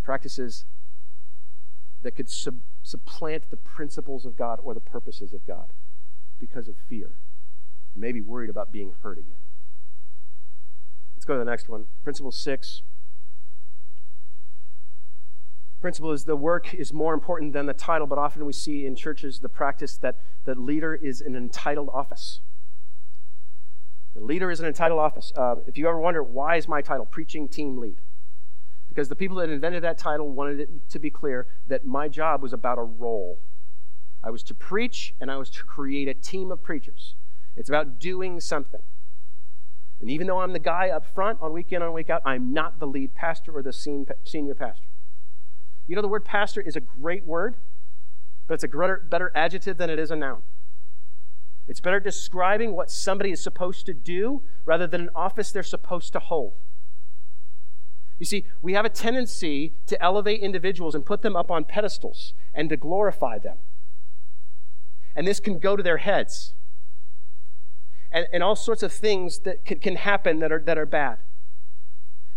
[0.03, 0.65] practices
[2.01, 5.73] that could sub- supplant the principles of God or the purposes of God
[6.39, 7.11] because of fear,
[7.95, 9.35] maybe worried about being hurt again.
[11.15, 11.85] Let's go to the next one.
[12.03, 12.81] Principle six.
[15.81, 18.95] Principle is the work is more important than the title, but often we see in
[18.95, 22.41] churches the practice that the leader is an entitled office.
[24.13, 25.31] The leader is an entitled office.
[25.35, 27.97] Uh, if you ever wonder, why is my title preaching team lead?
[28.89, 32.43] Because the people that invented that title wanted it to be clear that my job
[32.43, 33.41] was about a role.
[34.23, 37.15] I was to preach and I was to create a team of preachers.
[37.55, 38.81] It's about doing something.
[39.99, 42.53] And even though I'm the guy up front on week in, on week out, I'm
[42.53, 44.90] not the lead pastor or the senior pastor.
[45.91, 47.57] You know, the word pastor is a great word,
[48.47, 50.41] but it's a better, better adjective than it is a noun.
[51.67, 56.13] It's better describing what somebody is supposed to do rather than an office they're supposed
[56.13, 56.53] to hold.
[58.19, 62.35] You see, we have a tendency to elevate individuals and put them up on pedestals
[62.53, 63.57] and to glorify them.
[65.13, 66.53] And this can go to their heads
[68.13, 71.17] and, and all sorts of things that can, can happen that are, that are bad.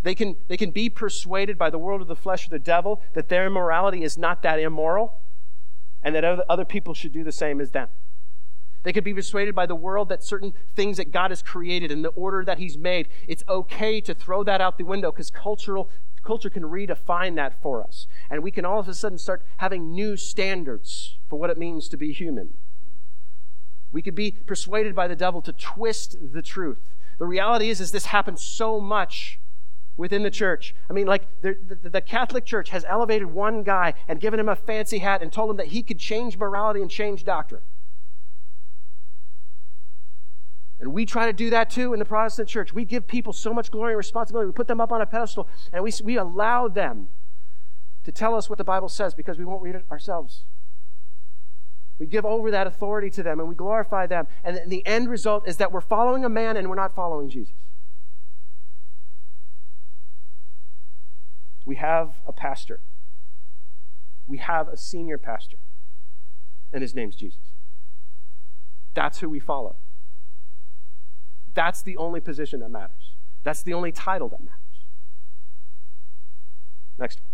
[0.05, 3.03] They can, they can be persuaded by the world of the flesh or the devil
[3.15, 5.15] that their immorality is not that immoral
[6.03, 7.89] and that other, people should do the same as them.
[8.83, 12.05] They could be persuaded by the world that certain things that God has created and
[12.05, 15.89] the order that He's made, it's okay to throw that out the window because cultural
[16.23, 18.07] culture can redefine that for us.
[18.29, 21.89] And we can all of a sudden start having new standards for what it means
[21.89, 22.53] to be human.
[23.91, 26.95] We could be persuaded by the devil to twist the truth.
[27.19, 29.39] The reality is, is this happens so much
[29.97, 30.75] within the church.
[30.91, 34.49] I mean, like the, the, the, Catholic Church has elevated one guy and given him
[34.49, 37.63] a fancy hat and told him that he could change morality and change doctrine.
[40.81, 42.75] And we try to do that too in the Protestant church.
[42.75, 44.49] We give people so much glory and responsibility.
[44.49, 47.09] We put them up on a pedestal and we, we allow them
[48.03, 50.45] to tell us what the Bible says because we won't read it ourselves.
[51.99, 54.27] We give over that authority to them and we glorify them.
[54.43, 57.55] And the end result is that we're following a man and we're not following Jesus.
[61.65, 62.81] We have a pastor,
[64.27, 65.57] we have a senior pastor,
[66.73, 67.53] and his name's Jesus.
[68.95, 69.77] That's who we follow.
[71.55, 73.15] That's the only position that matters.
[73.43, 74.61] That's the only title that matters.
[76.99, 77.31] Next one.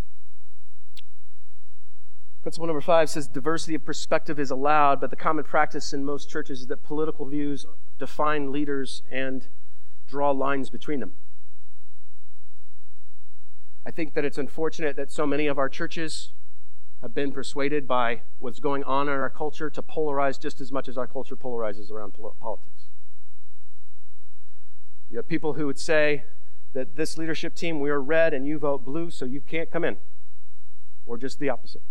[2.43, 6.31] Principle number five says diversity of perspective is allowed, but the common practice in most
[6.31, 7.67] churches is that political views
[7.99, 9.49] define leaders and
[10.09, 11.13] draw lines between them.
[13.85, 16.33] I think that it's unfortunate that so many of our churches
[17.01, 20.87] have been persuaded by what's going on in our culture to polarize just as much
[20.87, 22.89] as our culture polarizes around politics.
[25.09, 26.25] You have people who would say
[26.75, 29.85] that this leadership team, we are red and you vote blue, so you can't come
[29.85, 29.97] in.
[31.07, 31.83] Or just the opposite.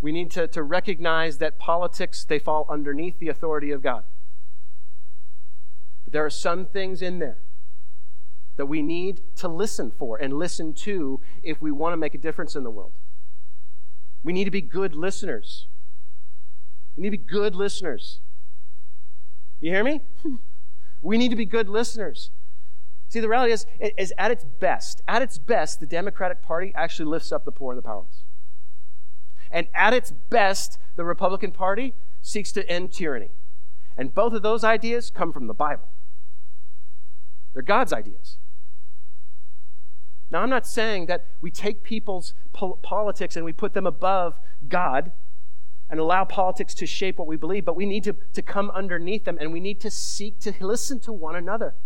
[0.00, 4.04] We need to, to recognize that politics, they fall underneath the authority of God.
[6.04, 7.43] But there are some things in there
[8.56, 12.18] that we need to listen for and listen to if we want to make a
[12.18, 12.92] difference in the world.
[14.22, 15.66] We need to be good listeners.
[16.96, 18.20] We need to be good listeners.
[19.60, 20.00] You hear me?
[21.04, 22.30] We need to be good listeners.
[23.10, 27.04] See, the reality is, is at its best, at its best, the Democratic Party actually
[27.04, 28.24] lifts up the poor and the powerless.
[29.50, 33.32] And at its best, the Republican Party seeks to end tyranny.
[33.98, 35.90] And both of those ideas come from the Bible.
[37.52, 38.38] They're God's ideas.
[40.34, 44.34] Now, I'm not saying that we take people's politics and we put them above
[44.68, 45.12] God
[45.88, 49.26] and allow politics to shape what we believe, but we need to, to come underneath
[49.26, 51.76] them and we need to seek to listen to one another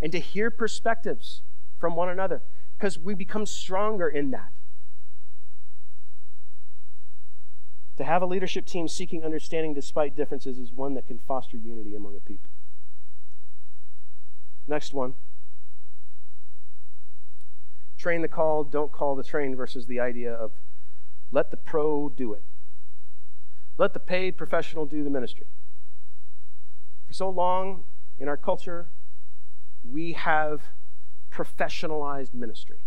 [0.00, 1.42] and to hear perspectives
[1.80, 2.42] from one another
[2.78, 4.52] because we become stronger in that.
[7.96, 11.96] To have a leadership team seeking understanding despite differences is one that can foster unity
[11.96, 12.50] among a people.
[14.68, 15.14] Next one.
[17.98, 20.52] Train the called, don't call the trained versus the idea of
[21.32, 22.42] let the pro do it.
[23.78, 25.46] Let the paid professional do the ministry.
[27.06, 27.84] For so long
[28.18, 28.88] in our culture,
[29.84, 30.62] we have
[31.30, 32.78] professionalized ministry.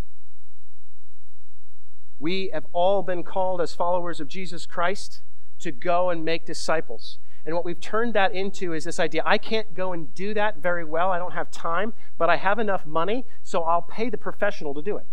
[2.17, 5.21] We have all been called as followers of Jesus Christ
[5.59, 7.19] to go and make disciples.
[7.45, 10.57] And what we've turned that into is this idea I can't go and do that
[10.57, 11.11] very well.
[11.11, 14.81] I don't have time, but I have enough money, so I'll pay the professional to
[14.81, 15.07] do it.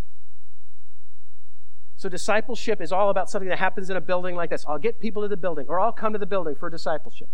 [1.98, 4.66] So, discipleship is all about something that happens in a building like this.
[4.68, 7.30] I'll get people to the building, or I'll come to the building for discipleship.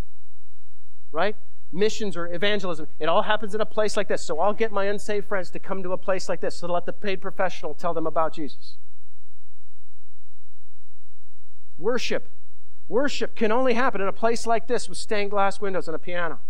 [1.10, 1.36] Right?
[1.72, 4.22] Missions or evangelism, it all happens in a place like this.
[4.22, 6.72] So, I'll get my unsaved friends to come to a place like this so to
[6.72, 8.76] let the paid professional tell them about Jesus.
[11.76, 12.28] Worship.
[12.92, 15.98] Worship can only happen in a place like this with stained glass windows and a
[15.98, 16.40] piano.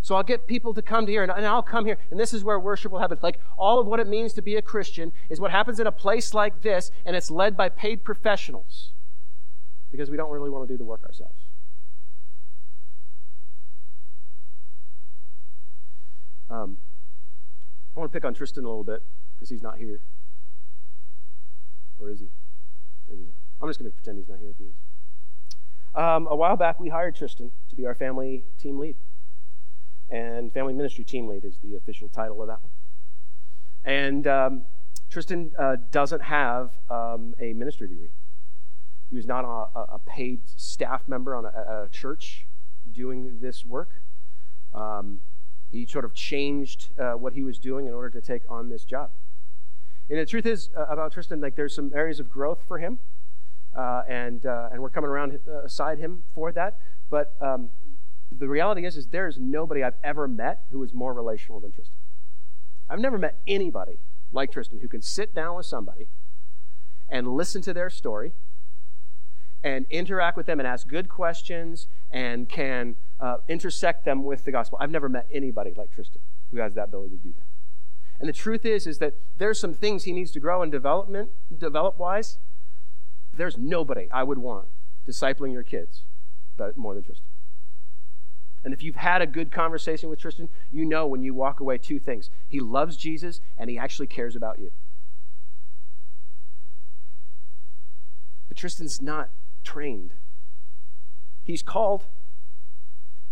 [0.00, 2.44] So I'll get people to come to here, and, I'll come here, and this is
[2.44, 3.18] where worship will happen.
[3.20, 5.92] Like all of what it means to be a Christian is what happens in a
[5.92, 8.92] place like this, and it's led by paid professionals
[9.90, 11.40] because we don't really want to do the work ourselves.
[16.48, 16.76] Um,
[17.96, 19.02] I want to pick on Tristan a little bit
[19.34, 20.00] because he's not here.
[21.98, 22.28] Or is he?
[23.08, 23.34] Maybe not.
[23.60, 24.76] I'm just going to pretend he's not here if he is.
[25.94, 28.96] Um, a while back, we hired Tristan to be our family team lead
[30.10, 32.72] and family ministry team lead is the official title of that one.
[33.84, 34.62] And um,
[35.08, 38.10] Tristan uh, doesn't have um, a ministry degree.
[39.08, 42.46] He was not a, a paid staff member on a, a, church
[42.92, 44.02] doing this work.
[44.74, 45.20] Um,
[45.70, 48.84] he sort of changed uh, what he was doing in order to take on this
[48.84, 49.10] job.
[50.08, 52.98] And the truth is uh, about Tristan, like there's some areas of growth for him,
[53.76, 56.78] uh, and uh, and we're coming around uh, aside him for that.
[57.10, 57.70] But um,
[58.30, 61.72] the reality is, is there is nobody I've ever met who is more relational than
[61.72, 61.98] Tristan.
[62.88, 63.98] I've never met anybody
[64.32, 66.08] like Tristan who can sit down with somebody
[67.08, 68.32] and listen to their story
[69.62, 74.52] and interact with them and ask good questions and can uh, intersect them with the
[74.52, 74.78] gospel.
[74.80, 77.44] I've never met anybody like Tristan who has that ability to do that.
[78.18, 81.30] And the truth is, is that there's some things he needs to grow in development,
[81.56, 82.38] develop wise.
[83.40, 84.66] There's nobody I would want
[85.08, 86.02] discipling your kids
[86.58, 87.30] but more than Tristan.
[88.62, 91.78] And if you've had a good conversation with Tristan, you know when you walk away
[91.78, 92.28] two things.
[92.46, 94.72] He loves Jesus and he actually cares about you.
[98.48, 99.30] But Tristan's not
[99.64, 100.12] trained.
[101.42, 102.04] He's called.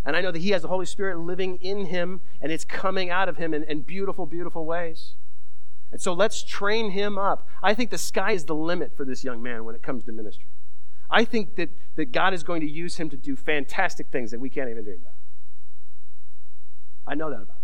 [0.07, 3.11] And I know that he has the Holy Spirit living in him and it's coming
[3.11, 5.17] out of him in, in beautiful, beautiful ways.
[5.91, 7.49] And so let's train him up.
[7.63, 10.13] I think the sky is the limit for this young man when it comes to
[10.13, 10.51] ministry.
[11.11, 14.41] I think that, that God is going to use him to do fantastic things that
[14.41, 15.15] we can't even dream about.
[17.07, 17.63] I know that about him.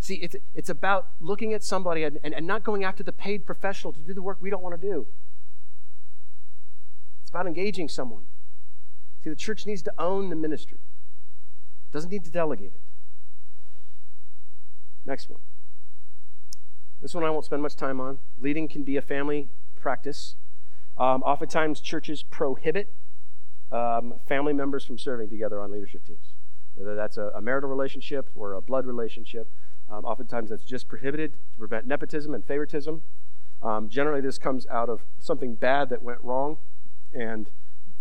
[0.00, 3.44] See, it's, it's about looking at somebody and, and, and not going after the paid
[3.44, 5.06] professional to do the work we don't want to do.
[7.22, 8.24] It's about engaging someone.
[9.22, 12.80] See, the church needs to own the ministry, it doesn't need to delegate it.
[15.04, 15.40] Next one.
[17.00, 18.18] This one I won't spend much time on.
[18.40, 20.36] Leading can be a family practice.
[20.96, 22.92] Um, oftentimes, churches prohibit
[23.70, 26.32] um, family members from serving together on leadership teams,
[26.74, 29.50] whether that's a, a marital relationship or a blood relationship.
[29.90, 33.02] Um, oftentimes, that's just prohibited to prevent nepotism and favoritism.
[33.62, 36.56] Um, generally, this comes out of something bad that went wrong,
[37.14, 37.50] and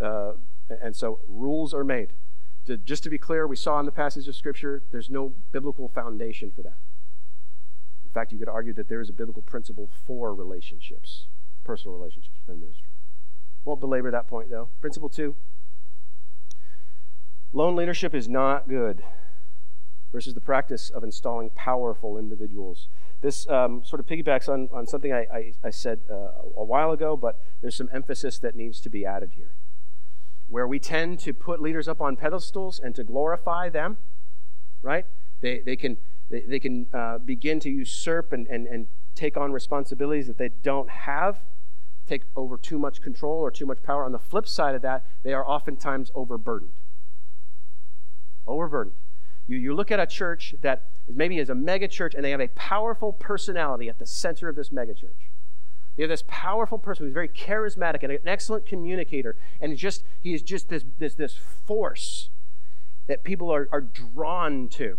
[0.01, 0.33] uh,
[0.81, 2.13] and so rules are made.
[2.65, 5.87] To, just to be clear, we saw in the passage of Scripture, there's no biblical
[5.87, 6.77] foundation for that.
[8.15, 11.25] In fact, you could argue that there is a biblical principle for relationships
[11.65, 12.91] personal relationships within ministry.
[13.65, 14.69] Won't belabor that point though.
[14.79, 15.35] Principle two
[17.51, 19.03] lone leadership is not good
[20.13, 22.87] versus the practice of installing powerful individuals.
[23.19, 26.91] This um, sort of piggybacks on, on something I, I, I said uh, a while
[26.91, 29.51] ago, but there's some emphasis that needs to be added here.
[30.47, 33.97] Where we tend to put leaders up on pedestals and to glorify them,
[34.81, 35.05] right?
[35.41, 35.97] They, they can,
[36.29, 40.49] they, they can uh, begin to usurp and, and, and take on responsibilities that they
[40.49, 41.39] don't have
[42.07, 44.05] take over too much control or too much power.
[44.05, 46.73] On the flip side of that, they are oftentimes overburdened.
[48.45, 48.95] Overburdened.
[49.47, 52.41] You, you look at a church that maybe is a mega church and they have
[52.41, 55.31] a powerful personality at the center of this mega church.
[55.95, 60.33] They have this powerful person who's very charismatic and an excellent communicator, and just he
[60.33, 62.29] is just this, this, this force
[63.07, 64.97] that people are, are drawn to.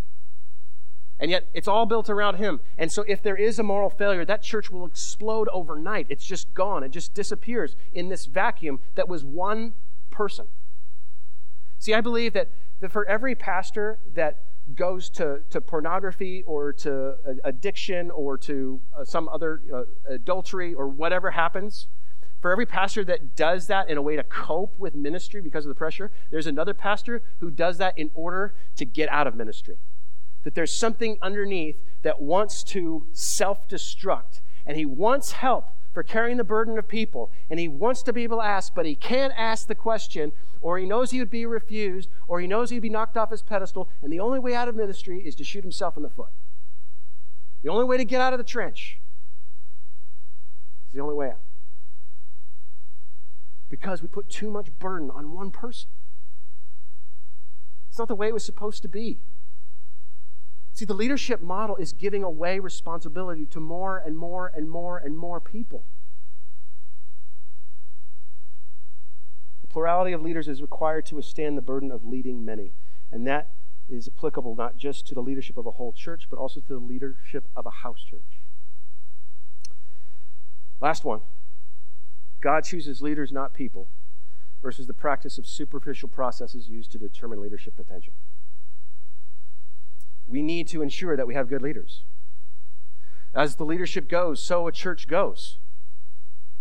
[1.18, 2.60] And yet it's all built around him.
[2.76, 6.06] And so if there is a moral failure, that church will explode overnight.
[6.10, 6.84] It's just gone.
[6.84, 9.74] It just disappears in this vacuum that was one
[10.10, 10.46] person.
[11.78, 12.50] See, I believe that,
[12.80, 14.42] that for every pastor that
[14.74, 17.14] goes to, to pornography or to
[17.44, 21.86] addiction or to uh, some other uh, adultery or whatever happens,
[22.42, 25.70] for every pastor that does that in a way to cope with ministry because of
[25.70, 29.78] the pressure, there's another pastor who does that in order to get out of ministry
[30.46, 36.36] that there's something underneath that wants to self destruct, and he wants help for carrying
[36.36, 39.32] the burden of people, and he wants to be able to ask, but he can't
[39.36, 40.30] ask the question,
[40.60, 43.42] or he knows he would be refused, or he knows he'd be knocked off his
[43.42, 46.30] pedestal, and the only way out of ministry is to shoot himself in the foot.
[47.64, 49.00] The only way to get out of the trench
[50.86, 51.40] is the only way out.
[53.68, 55.88] Because we put too much burden on one person.
[57.88, 59.18] It's not the way it was supposed to be.
[60.76, 65.16] See, the leadership model is giving away responsibility to more and more and more and
[65.16, 65.86] more people.
[69.62, 72.74] The plurality of leaders is required to withstand the burden of leading many.
[73.10, 73.52] And that
[73.88, 76.78] is applicable not just to the leadership of a whole church, but also to the
[76.78, 78.42] leadership of a house church.
[80.78, 81.22] Last one
[82.42, 83.88] God chooses leaders, not people,
[84.60, 88.12] versus the practice of superficial processes used to determine leadership potential
[90.28, 92.02] we need to ensure that we have good leaders.
[93.34, 95.58] As the leadership goes, so a church goes.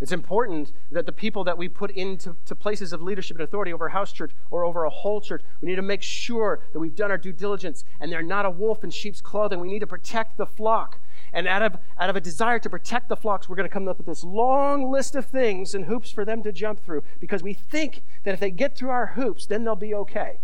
[0.01, 3.71] It's important that the people that we put into to places of leadership and authority
[3.71, 6.79] over a house church or over a whole church, we need to make sure that
[6.79, 9.61] we've done our due diligence and they're not a wolf in sheep's clothing.
[9.61, 10.99] We need to protect the flock.
[11.31, 13.87] And out of, out of a desire to protect the flocks, we're going to come
[13.87, 17.41] up with this long list of things and hoops for them to jump through because
[17.41, 20.39] we think that if they get through our hoops, then they'll be okay.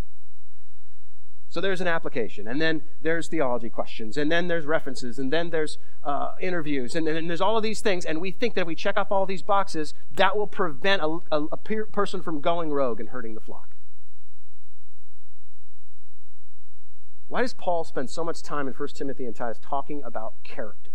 [1.51, 5.49] So there's an application, and then there's theology questions, and then there's references, and then
[5.49, 8.05] there's uh, interviews, and, and, there's all of these things.
[8.05, 11.17] And we think that if we check off all these boxes, that will prevent a,
[11.29, 13.75] a, a person from going rogue and hurting the flock.
[17.27, 20.91] Why does Paul spend so much time in 1 Timothy and Titus talking about character?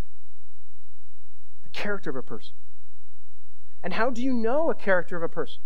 [1.64, 2.54] The character of a person.
[3.82, 5.60] And how do you know a character of a person?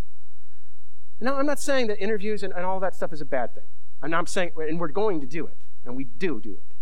[1.20, 3.66] Now, I'm not saying that interviews and, and all that stuff is a bad thing.
[4.02, 6.76] And I'm saying, and we're going to do it, and we do do it.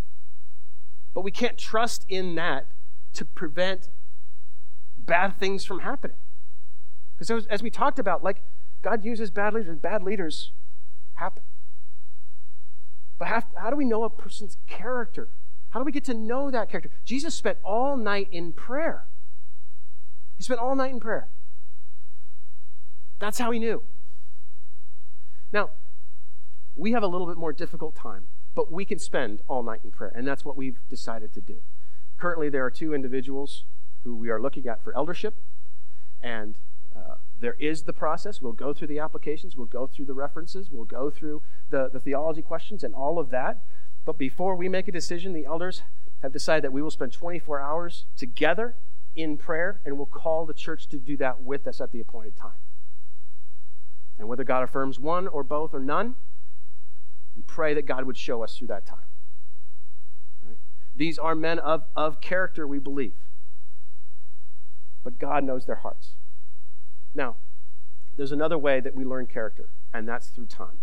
[1.15, 2.67] But we can't trust in that
[3.15, 3.89] to prevent
[4.97, 6.17] bad things from happening.
[7.17, 8.43] Because as, we talked about, like
[8.83, 10.53] God uses bad leaders, and bad leaders
[11.15, 11.43] happen.
[13.19, 15.29] But how, how do we know a person's character?
[15.71, 16.91] How do we get to know that character?
[17.05, 19.07] Jesus spent all night in prayer.
[20.37, 21.29] He spent all night in prayer.
[23.19, 23.83] That's how he knew.
[25.53, 25.71] Now,
[26.79, 29.91] we have a little bit more difficult time, but we can spend all night in
[29.91, 31.59] prayer, and that's what we've decided to do.
[32.19, 33.65] Currently, there are two individuals
[34.05, 35.35] who we are looking at for eldership,
[36.23, 36.59] and
[36.95, 38.41] uh, there is the process.
[38.41, 41.99] We'll go through the applications, we'll go through the references, we'll go through the, the
[41.99, 43.61] theology questions and all of that.
[44.05, 45.83] But before we make a decision, the elders
[46.23, 48.77] have decided that we will spend 24 hours together
[49.17, 52.37] in prayer, and we'll call the church to do that with us at the appointed
[52.37, 52.59] time.
[54.17, 56.15] And whether God affirms one or both or none,
[57.39, 59.07] we pray that God would show us through that time.
[60.45, 60.57] Right?
[60.97, 63.15] These are men of, of character, we believe.
[65.05, 66.17] But God knows their hearts.
[67.15, 67.37] Now,
[68.17, 70.79] there's another way that we learn character, and that's through time.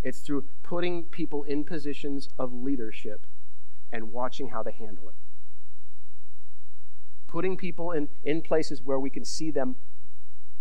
[0.00, 3.26] It's through putting people in positions of leadership
[3.90, 5.16] and watching how they handle it.
[7.26, 9.76] Putting people in, in places where we can see them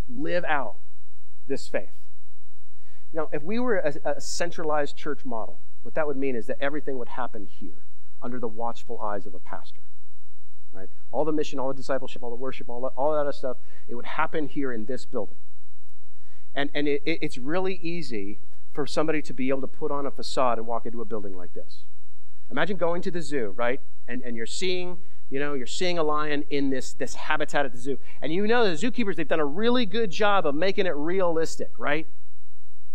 [0.09, 0.79] live out
[1.47, 2.00] this faith.
[3.13, 6.57] Now, if we were a, a, centralized church model, what that would mean is that
[6.61, 7.83] everything would happen here
[8.21, 9.81] under the watchful eyes of a pastor.
[10.71, 10.87] Right?
[11.11, 13.57] All the mission, all the discipleship, all the worship, all, that, all that other stuff,
[13.87, 15.35] it would happen here in this building.
[16.55, 18.39] And, and it, it's really easy
[18.71, 21.35] for somebody to be able to put on a facade and walk into a building
[21.35, 21.83] like this.
[22.49, 23.81] Imagine going to the zoo, right?
[24.07, 24.97] And, and you're seeing
[25.31, 27.97] you know, you're seeing a lion in this, this habitat at the zoo.
[28.21, 31.71] And you know the zookeepers, they've done a really good job of making it realistic,
[31.79, 32.05] right?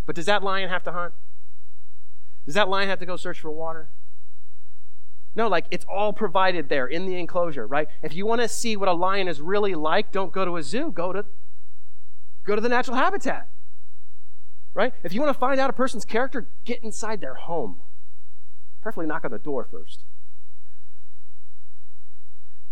[0.07, 1.13] But does that lion have to hunt?
[2.47, 3.91] Does that lion have to go search for water?
[5.35, 7.89] No, like it's all provided there in the enclosure, right?
[8.03, 10.63] If you want to see what a lion is really like, don't go to a
[10.63, 10.91] zoo.
[10.93, 11.27] Go to
[12.45, 13.49] go to the natural habitat.
[14.73, 14.95] Right?
[15.03, 17.81] If you want to find out a person's character, get inside their home.
[18.83, 20.05] Preferably knock on the door first.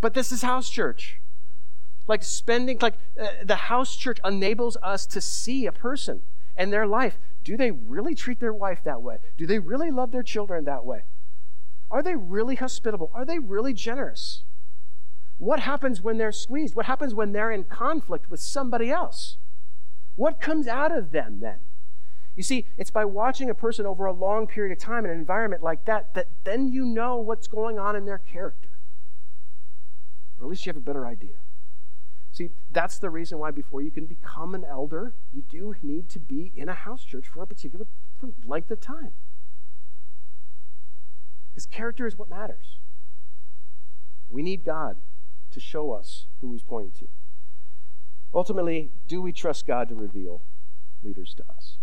[0.01, 1.20] But this is house church.
[2.07, 6.22] Like spending, like uh, the house church enables us to see a person
[6.57, 7.18] and their life.
[7.42, 9.18] Do they really treat their wife that way?
[9.36, 11.02] Do they really love their children that way?
[11.90, 13.11] Are they really hospitable?
[13.14, 14.44] Are they really generous?
[15.38, 16.74] What happens when they're squeezed?
[16.74, 19.36] What happens when they're in conflict with somebody else?
[20.16, 21.59] What comes out of them then?
[22.36, 25.18] You see, it's by watching a person over a long period of time in an
[25.18, 28.70] environment like that that then you know what's going on in their character
[30.38, 31.36] or at least you have a better idea.
[32.35, 36.18] See, that's the reason why before you can become an elder, you do need to
[36.18, 37.87] be in a house church for a particular
[38.18, 39.12] for length of time.
[41.55, 42.80] His character is what matters.
[44.28, 44.97] We need God
[45.53, 47.07] to show us who he's pointing to.
[48.35, 50.43] Ultimately, do we trust God to reveal
[51.05, 51.78] leaders to us?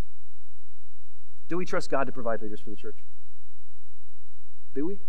[1.48, 2.98] Do we trust God to provide leaders for the church?
[4.76, 5.00] Do we?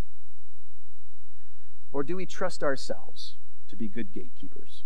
[1.90, 3.34] Or do we trust ourselves
[3.66, 4.84] to be good gatekeepers?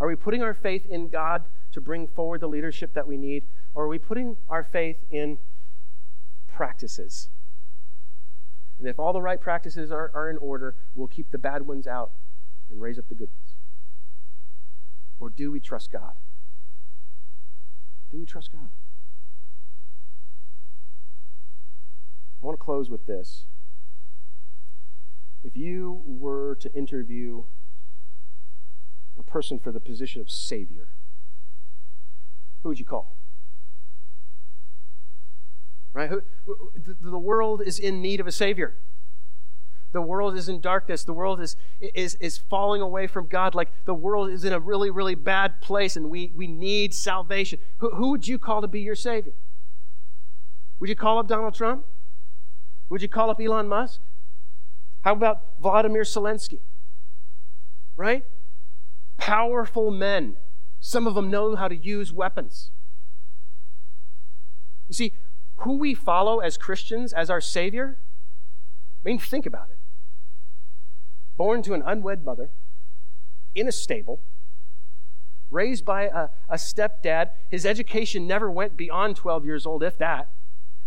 [0.00, 3.44] Are we putting our faith in God to bring forward the leadership that we need?
[3.74, 5.38] Or are we putting our faith in
[6.46, 7.28] practices?
[8.78, 11.86] And if all the right practices are, are in order, we'll keep the bad ones
[11.86, 12.12] out
[12.70, 13.56] and raise up the good ones.
[15.18, 16.14] Or do we trust God?
[18.10, 18.70] Do we trust God?
[22.40, 23.46] I want to close with this.
[25.42, 27.44] If you were to interview
[29.18, 30.88] a person for the position of Savior,
[32.62, 33.16] who would you call?
[35.92, 36.10] Right?
[36.84, 38.76] the world is in need of a Savior.
[39.92, 41.02] The world is in darkness.
[41.02, 43.54] The world is, is, is falling away from God.
[43.54, 47.58] Like the world is in a really, really bad place and we, we need salvation.
[47.78, 49.32] Who, who would you call to be your Savior?
[50.78, 51.84] Would you call up Donald Trump?
[52.90, 54.00] Would you call up Elon Musk?
[55.02, 56.60] How about Vladimir Zelensky?
[57.96, 58.24] Right?
[59.18, 60.36] Powerful men.
[60.80, 62.70] Some of them know how to use weapons.
[64.88, 65.12] You see,
[65.56, 67.98] who we follow as Christians, as our Savior,
[69.04, 69.78] I mean, think about it.
[71.36, 72.50] Born to an unwed mother,
[73.54, 74.20] in a stable,
[75.50, 77.30] raised by a, a stepdad.
[77.50, 80.30] His education never went beyond 12 years old, if that.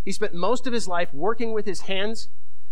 [0.03, 2.29] He spent most of his life working with his hands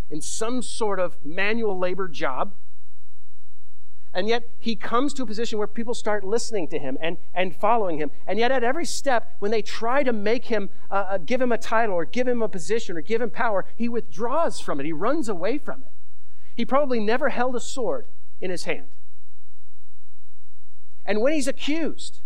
[0.09, 2.55] in some sort of manual labor job.
[4.13, 7.55] And yet he comes to a position where people start listening to him and, and
[7.55, 8.09] following him.
[8.25, 11.51] And yet at every step, when they try to make him, uh, uh, give him
[11.51, 14.85] a title or give him a position or give him power, he withdraws from it.
[14.85, 15.91] He runs away from it.
[16.55, 18.07] He probably never held a sword
[18.41, 18.87] in his hand.
[21.05, 22.21] And when he's accused,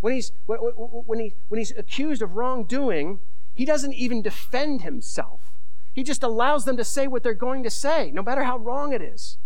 [0.00, 3.20] when he's, when, when, he, when he's accused of wrongdoing,
[3.54, 5.52] he doesn't even defend himself.
[5.94, 8.92] He just allows them to say what they're going to say, no matter how wrong
[8.92, 9.38] it is.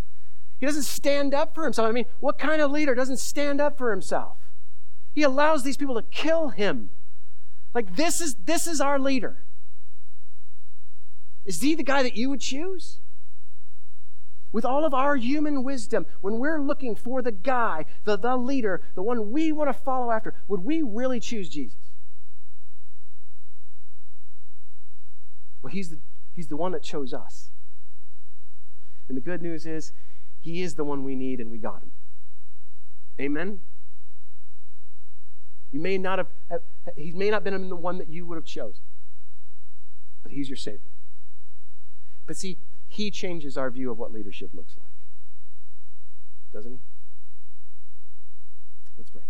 [0.63, 1.89] He doesn't stand up for himself.
[1.89, 4.37] I mean, what kind of leader doesn't stand up for himself?
[5.13, 6.91] He allows these people to kill him.
[7.75, 9.45] Like this is this is our leader.
[11.45, 13.01] Is he the guy that you would choose?
[14.53, 18.83] With all of our human wisdom, when we're looking for the guy, the, the leader,
[18.95, 21.91] the one we want to follow after, would we really choose Jesus?
[25.61, 25.99] Well, he's the,
[26.37, 27.51] he's the one that chose us.
[29.09, 29.93] And the good news is,
[30.43, 31.93] he is the one we need, and we got him.
[33.21, 33.61] Amen?
[35.71, 36.63] You may not have, have
[36.97, 38.83] he may not have been the one that you would have chosen,
[40.23, 40.91] but he's your Savior.
[42.27, 44.89] But see, he changes our view of what leadership looks like.
[46.53, 46.79] Doesn't he?
[48.99, 49.23] Let's pray.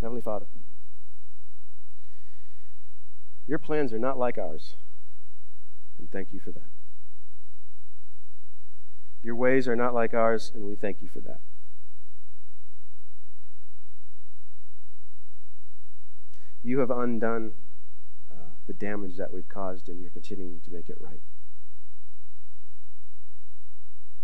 [0.00, 0.46] Heavenly Father,
[3.48, 4.74] your plans are not like ours,
[5.98, 6.77] and thank you for that.
[9.22, 11.40] Your ways are not like ours, and we thank you for that.
[16.62, 17.52] You have undone
[18.30, 21.22] uh, the damage that we've caused, and you're continuing to make it right.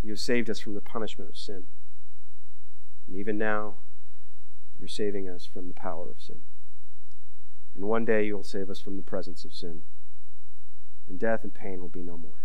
[0.03, 1.65] You have saved us from the punishment of sin.
[3.07, 3.77] And even now,
[4.79, 6.41] you're saving us from the power of sin.
[7.75, 9.83] And one day you'll save us from the presence of sin.
[11.09, 12.44] And death and pain will be no more.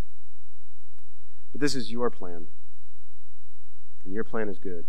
[1.52, 2.48] But this is your plan,
[4.04, 4.86] and your plan is good.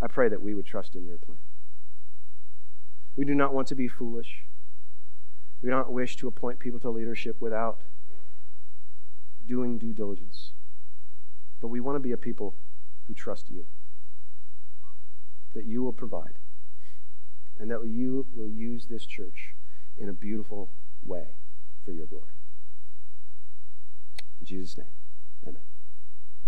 [0.00, 1.38] I pray that we would trust in your plan.
[3.14, 4.44] We do not want to be foolish.
[5.62, 7.82] We do not wish to appoint people to leadership without
[9.46, 10.52] doing due diligence.
[11.60, 12.56] But we want to be a people
[13.06, 13.66] who trust you,
[15.54, 16.38] that you will provide,
[17.58, 19.54] and that you will use this church
[19.96, 20.70] in a beautiful
[21.04, 21.36] way
[21.84, 22.32] for your glory.
[24.40, 24.86] In Jesus' name.
[25.46, 25.81] Amen.